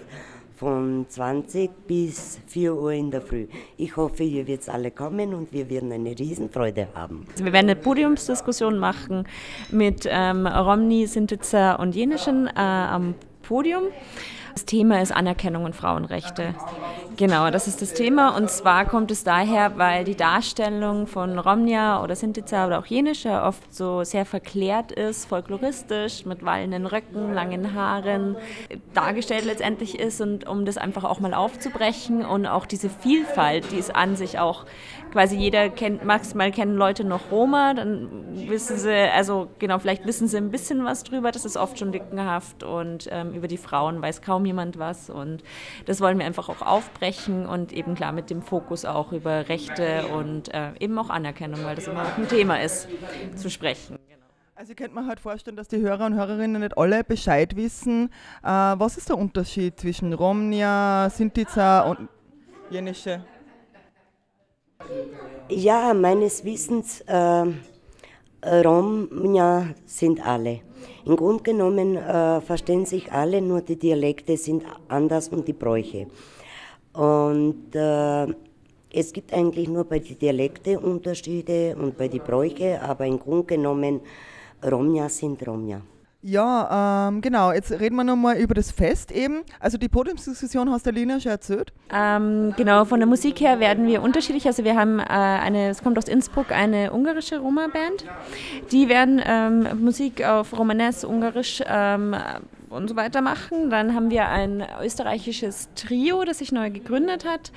von 0.56 1.06
20 1.08 1.88
bis 1.88 2.40
4 2.48 2.76
Uhr 2.76 2.92
in 2.92 3.12
der 3.12 3.22
Früh. 3.22 3.48
Ich 3.78 3.96
hoffe, 3.96 4.24
ihr 4.24 4.46
werdet 4.46 4.68
alle 4.68 4.92
kommen 4.92 5.34
und 5.34 5.54
wir 5.54 5.70
werden 5.70 5.92
eine 5.92 6.10
Riesenfreude 6.10 6.90
haben. 6.94 7.26
Also 7.32 7.46
wir 7.46 7.54
werden 7.54 7.70
eine 7.70 7.78
Podiumsdiskussion 7.78 8.78
machen 8.78 9.26
mit 9.72 10.06
ähm, 10.10 10.46
Romni, 10.46 11.08
Sintitzer 11.08 11.80
und 11.80 11.96
Jenischen 11.96 12.48
äh, 12.48 12.52
am 12.60 13.16
Podium. 13.42 13.84
Das 14.54 14.66
Thema 14.66 15.02
ist 15.02 15.12
Anerkennung 15.12 15.64
und 15.64 15.76
Frauenrechte. 15.76 16.56
Genau, 17.18 17.50
das 17.52 17.68
ist 17.68 17.82
das 17.82 17.94
Thema. 17.94 18.36
Und 18.38 18.50
zwar 18.50 18.86
kommt 18.86 19.12
es 19.12 19.26
daher, 19.26 19.78
weil 19.78 20.06
die 20.06 20.16
Darstellung 20.16 21.06
von 21.06 21.38
Romnia 21.38 22.02
oder 22.02 22.16
Sintica 22.16 22.66
oder 22.66 22.80
auch 22.80 22.86
Jenische 22.86 23.42
oft 23.42 23.74
so 23.74 24.06
sehr 24.06 24.26
verklärt 24.26 24.94
ist, 24.94 25.26
folkloristisch, 25.26 26.26
mit 26.26 26.46
wallenden 26.46 26.86
Röcken, 26.86 27.34
langen 27.34 27.74
Haaren 27.74 28.38
dargestellt 28.94 29.44
letztendlich 29.44 30.00
ist. 30.00 30.22
Und 30.22 30.48
um 30.48 30.64
das 30.64 30.78
einfach 30.78 31.04
auch 31.04 31.20
mal 31.20 31.34
aufzubrechen 31.34 32.26
und 32.26 32.46
auch 32.46 32.66
diese 32.66 32.90
Vielfalt, 32.90 33.72
die 33.72 33.80
es 33.80 33.90
an 33.90 34.16
sich 34.16 34.40
auch 34.40 34.66
quasi 35.12 35.36
jeder 35.36 35.70
kennt, 35.70 36.06
maximal 36.06 36.52
kennen 36.52 36.76
Leute 36.76 37.04
noch 37.04 37.32
Roma, 37.32 37.74
dann 37.74 38.10
wissen 38.48 38.78
sie, 38.78 38.94
also 38.94 39.50
genau, 39.60 39.80
vielleicht 39.80 40.06
wissen 40.06 40.28
sie 40.28 40.38
ein 40.38 40.52
bisschen 40.52 40.86
was 40.86 41.04
drüber, 41.04 41.32
das 41.32 41.46
ist 41.46 41.58
oft 41.58 41.80
schon 41.80 41.92
dickenhaft 41.92 42.64
und 42.64 43.10
ähm, 43.12 43.34
über 43.34 43.48
die 43.48 43.58
Frauen 43.58 44.02
weiß 44.02 44.22
kaum 44.22 44.39
jemand 44.46 44.80
was 44.80 45.10
und 45.10 45.44
das 45.86 46.02
wollen 46.02 46.20
wir 46.20 46.26
einfach 46.26 46.50
auch 46.50 46.62
aufbrechen 46.62 47.46
und 47.46 47.74
eben 47.74 47.96
klar 47.96 48.12
mit 48.12 48.30
dem 48.30 48.42
Fokus 48.42 48.86
auch 48.86 49.12
über 49.12 49.50
Rechte 49.50 50.08
und 50.08 50.54
äh, 50.54 50.72
eben 50.80 50.98
auch 50.98 51.10
Anerkennung, 51.10 51.64
weil 51.64 51.76
das 51.76 51.88
immer 51.88 52.04
auch 52.04 52.18
ein 52.18 52.28
Thema 52.28 52.62
ist, 52.62 52.88
zu 53.36 53.50
sprechen. 53.50 53.98
Also 54.56 54.72
ich 54.72 54.78
könnte 54.78 54.94
mir 54.94 55.08
halt 55.08 55.22
vorstellen, 55.22 55.56
dass 55.56 55.70
die 55.70 55.80
Hörer 55.80 56.06
und 56.06 56.16
Hörerinnen 56.16 56.62
nicht 56.62 56.78
alle 56.78 57.06
Bescheid 57.06 57.56
wissen. 57.56 58.10
Äh, 58.44 58.48
was 58.48 58.98
ist 58.98 59.08
der 59.08 59.18
Unterschied 59.18 59.80
zwischen 59.80 60.12
Romnia, 60.12 61.10
Sintica 61.10 61.90
und 61.90 62.10
Jenische? 62.70 63.24
Ja, 65.48 65.94
meines 65.94 66.44
Wissens, 66.44 67.02
äh, 67.02 67.46
Romja 68.44 69.68
sind 69.86 70.26
alle. 70.26 70.62
Im 71.10 71.16
Grunde 71.16 71.42
genommen 71.42 71.96
äh, 71.96 72.40
verstehen 72.40 72.86
sich 72.86 73.12
alle, 73.12 73.42
nur 73.42 73.62
die 73.62 73.78
Dialekte 73.78 74.38
sind 74.38 74.64
anders 74.90 75.30
und 75.30 75.48
die 75.48 75.54
Bräuche. 75.54 76.06
Und 76.94 77.74
äh, 77.74 78.28
es 78.94 79.12
gibt 79.12 79.34
eigentlich 79.34 79.68
nur 79.70 79.86
bei 79.86 79.98
den 79.98 80.20
Dialekte 80.20 80.80
Unterschiede 80.80 81.76
und 81.76 81.98
bei 81.98 82.10
den 82.10 82.22
Bräuche, 82.22 82.80
aber 82.84 83.08
im 83.08 83.18
Grunde 83.18 83.56
genommen 83.56 84.02
Romja 84.64 85.10
sind 85.10 85.48
Romja. 85.48 85.82
Ja, 86.22 87.08
ähm, 87.08 87.22
genau. 87.22 87.54
Jetzt 87.54 87.72
reden 87.72 87.96
wir 87.96 88.04
nochmal 88.04 88.38
über 88.38 88.54
das 88.54 88.72
Fest 88.72 89.12
eben. 89.12 89.42
Also 89.60 89.78
die 89.78 89.88
Podiumsdiskussion 89.88 90.70
hast 90.70 90.86
du 90.86 90.92
Lina 90.92 91.20
schon 91.20 91.32
erzählt. 91.32 91.72
Ähm, 91.94 92.54
genau, 92.58 92.84
von 92.84 93.00
der 93.00 93.08
Musik 93.08 93.40
her 93.40 93.62
werden 93.62 93.88
wir 93.88 94.02
unterschiedlich. 94.02 94.46
Also 94.46 94.66
wir 94.66 94.76
haben 94.76 95.00
äh, 95.00 95.04
eine, 95.04 95.70
es 95.70 95.82
kommt 95.82 95.98
aus 95.98 96.10
Innsbruck 96.10 96.52
eine 96.52 96.92
ungarische 96.92 97.40
Roma-Band. 97.40 98.04
Die 98.72 98.90
werden 98.90 99.22
ähm, 99.26 99.68
Musik 99.82 100.26
auf 100.26 100.58
Romanes, 100.58 101.06
Ungarisch 101.06 101.64
ähm, 101.66 102.14
und 102.70 102.88
so 102.88 102.96
weiter 102.96 103.22
machen. 103.22 103.70
Dann 103.70 103.96
haben 103.96 104.10
wir 104.10 104.28
ein 104.28 104.66
österreichisches 104.82 105.70
Trio, 105.76 106.24
das 106.24 106.40
sich 106.40 106.52
neu 106.52 106.70
gegründet 106.70 107.26
hat, 107.26 107.52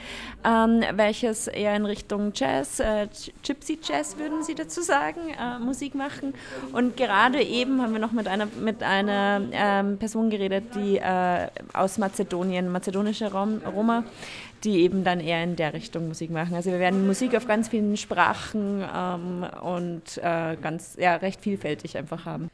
ähm, 0.44 0.83
welches 0.94 1.46
eher 1.48 1.77
in 1.77 1.87
Richtung 1.87 2.33
Jazz, 2.35 2.81
äh, 2.81 3.09
Gypsy 3.42 3.79
Jazz 3.83 4.16
würden 4.18 4.42
Sie 4.42 4.55
dazu 4.55 4.83
sagen, 4.83 5.20
äh, 5.31 5.59
Musik 5.59 5.94
machen. 5.94 6.35
Und 6.72 6.96
gerade 6.96 7.42
eben 7.42 7.83
haben 7.83 7.92
wir 7.92 8.01
noch 8.01 8.12
mit 8.12 8.29
einer, 8.29 8.46
mit 8.46 8.83
einer 8.83 9.40
ähm, 9.53 9.98
Person 9.98 10.31
geredet, 10.31 10.75
die 10.75 10.98
äh, 10.98 11.48
aus 11.72 11.98
Mazedonien, 11.98 12.70
mazedonische 12.70 13.31
Rom, 13.31 13.61
Roma, 13.64 14.05
die 14.64 14.81
eben 14.81 15.05
dann 15.05 15.20
eher 15.20 15.42
in 15.42 15.57
der 15.57 15.72
Richtung 15.72 16.09
Musik 16.09 16.31
machen. 16.31 16.55
Also 16.55 16.70
wir 16.70 16.79
werden 16.79 17.07
Musik 17.07 17.35
auf 17.37 17.46
ganz 17.46 17.68
vielen 17.68 17.96
Sprachen 17.96 18.85
ähm, 18.94 19.46
und 19.62 20.18
äh, 20.18 20.57
ganz, 20.61 20.96
ja, 20.98 21.16
recht 21.16 21.40
vielfältig 21.40 21.96
einfach 21.96 22.25
haben. 22.25 22.51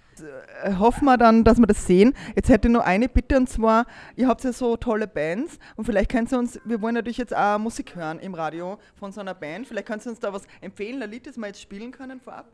Äh, 0.62 0.74
hoffen 0.76 1.04
wir 1.04 1.16
dann, 1.16 1.44
dass 1.44 1.58
wir 1.58 1.66
das 1.66 1.86
sehen. 1.86 2.14
Jetzt 2.34 2.48
hätte 2.48 2.68
ich 2.68 2.72
nur 2.72 2.84
eine 2.84 3.08
Bitte 3.08 3.36
und 3.36 3.48
zwar, 3.48 3.86
ihr 4.16 4.28
habt 4.28 4.42
ja 4.44 4.52
so 4.52 4.76
tolle 4.76 5.06
Bands 5.06 5.58
und 5.76 5.84
vielleicht 5.84 6.10
könnt 6.10 6.32
ihr 6.32 6.38
uns, 6.38 6.60
wir 6.64 6.80
wollen 6.80 6.94
natürlich 6.94 7.18
jetzt 7.18 7.36
auch 7.36 7.58
Musik 7.58 7.94
hören 7.94 8.18
im 8.18 8.34
Radio 8.34 8.78
von 8.96 9.12
so 9.12 9.20
einer 9.20 9.34
Band, 9.34 9.66
vielleicht 9.66 9.86
könnt 9.86 10.04
ihr 10.06 10.10
uns 10.10 10.20
da 10.20 10.32
was 10.32 10.42
empfehlen, 10.60 11.02
ein 11.02 11.10
Lied, 11.10 11.26
das 11.26 11.36
wir 11.36 11.46
jetzt 11.46 11.60
spielen 11.60 11.90
können 11.90 12.20
vorab? 12.20 12.46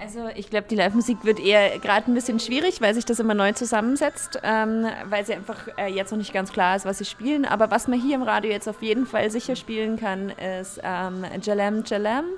Also 0.00 0.28
ich 0.34 0.48
glaube, 0.48 0.66
die 0.68 0.76
Live-Musik 0.76 1.24
wird 1.24 1.40
eher 1.40 1.78
gerade 1.78 2.10
ein 2.10 2.14
bisschen 2.14 2.40
schwierig, 2.40 2.80
weil 2.80 2.94
sich 2.94 3.04
das 3.04 3.18
immer 3.18 3.34
neu 3.34 3.52
zusammensetzt, 3.52 4.40
ähm, 4.42 4.86
weil 5.06 5.26
sie 5.26 5.34
einfach 5.34 5.68
äh, 5.76 5.88
jetzt 5.88 6.10
noch 6.10 6.18
nicht 6.18 6.32
ganz 6.32 6.52
klar 6.52 6.76
ist, 6.76 6.86
was 6.86 6.98
sie 6.98 7.04
spielen. 7.04 7.44
Aber 7.44 7.70
was 7.70 7.86
man 7.86 8.00
hier 8.00 8.14
im 8.14 8.22
Radio 8.22 8.50
jetzt 8.50 8.68
auf 8.68 8.82
jeden 8.82 9.04
Fall 9.04 9.30
sicher 9.30 9.56
spielen 9.56 9.98
kann, 9.98 10.30
ist 10.30 10.80
ähm, 10.82 11.24
Jalem 11.42 11.84
Jalem. 11.84 12.24
Mhm. 12.24 12.30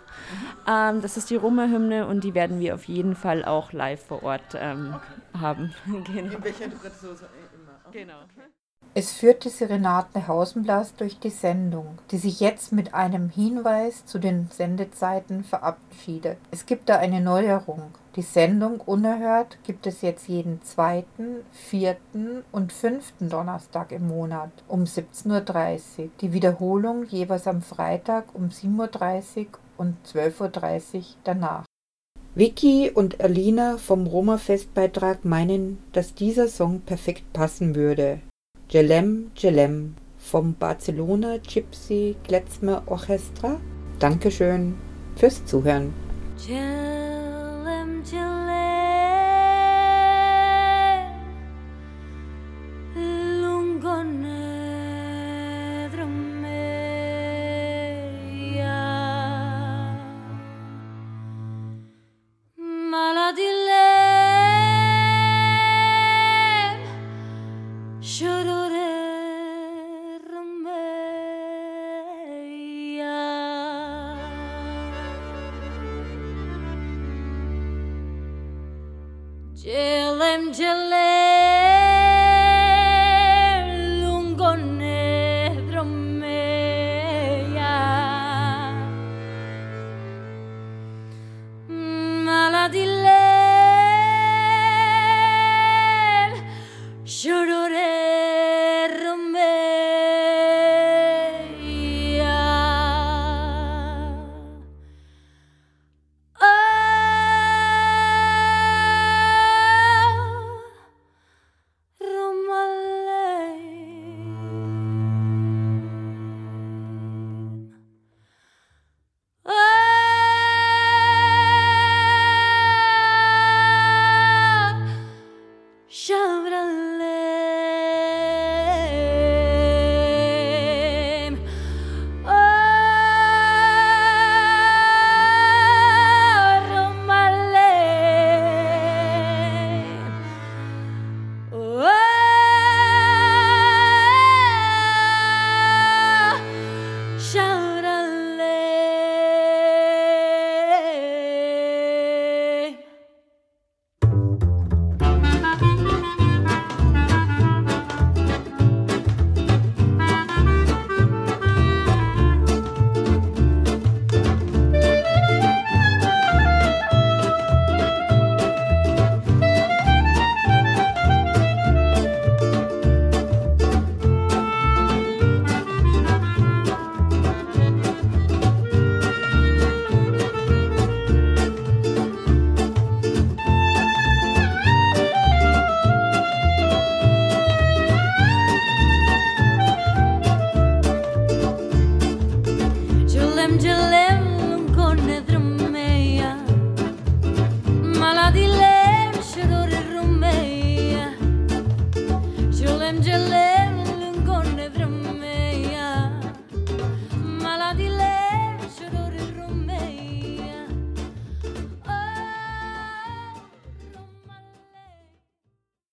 Ähm, 0.66 1.02
das 1.02 1.16
ist 1.16 1.30
die 1.30 1.36
Roma-Hymne 1.36 2.06
und 2.06 2.24
die 2.24 2.34
werden 2.34 2.58
wir 2.58 2.74
auf 2.74 2.84
jeden 2.84 3.14
Fall 3.14 3.44
auch 3.44 3.72
live 3.72 4.04
vor 4.04 4.22
Ort 4.24 4.56
ähm, 4.56 4.94
okay. 4.94 5.40
haben. 5.40 5.74
genau. 5.86 6.34
In 6.34 6.44
welcher 6.44 6.64
Interpretation 6.64 7.16
immer? 7.54 7.80
Okay. 7.86 8.00
Genau. 8.00 8.18
Es 8.94 9.10
führte 9.10 9.48
Serenate 9.48 10.28
Hausenblas 10.28 10.94
durch 10.96 11.18
die 11.18 11.30
Sendung, 11.30 11.98
die 12.10 12.18
sich 12.18 12.40
jetzt 12.40 12.72
mit 12.72 12.92
einem 12.92 13.30
Hinweis 13.30 14.04
zu 14.04 14.18
den 14.18 14.48
Sendezeiten 14.52 15.44
verabschiedet. 15.44 16.36
Es 16.50 16.66
gibt 16.66 16.90
da 16.90 16.98
eine 16.98 17.22
Neuerung. 17.22 17.84
Die 18.16 18.22
Sendung 18.22 18.80
Unerhört 18.80 19.56
gibt 19.64 19.86
es 19.86 20.02
jetzt 20.02 20.28
jeden 20.28 20.60
zweiten, 20.62 21.36
vierten 21.52 22.44
und 22.52 22.70
fünften 22.70 23.30
Donnerstag 23.30 23.92
im 23.92 24.08
Monat 24.08 24.50
um 24.68 24.84
17.30 24.84 25.98
Uhr. 25.98 26.08
Die 26.20 26.34
Wiederholung 26.34 27.06
jeweils 27.06 27.46
am 27.46 27.62
Freitag 27.62 28.26
um 28.34 28.48
7.30 28.50 29.38
Uhr 29.38 29.46
und 29.78 29.96
12.30 30.06 30.96
Uhr 30.96 31.04
danach. 31.24 31.64
Vicky 32.34 32.90
und 32.90 33.22
Alina 33.22 33.78
vom 33.78 34.06
Roma-Festbeitrag 34.06 35.24
meinen, 35.24 35.82
dass 35.92 36.14
dieser 36.14 36.48
Song 36.48 36.80
perfekt 36.80 37.32
passen 37.32 37.74
würde. 37.74 38.20
Jelem 38.72 39.30
Jelem 39.36 39.94
vom 40.16 40.54
Barcelona 40.58 41.36
Gypsy 41.46 42.16
Kletzmer 42.24 42.82
Orchestra. 42.86 43.60
Dankeschön 43.98 44.76
fürs 45.14 45.44
Zuhören. 45.44 45.92
Jelem, 46.48 48.02
Jelem. 48.10 48.91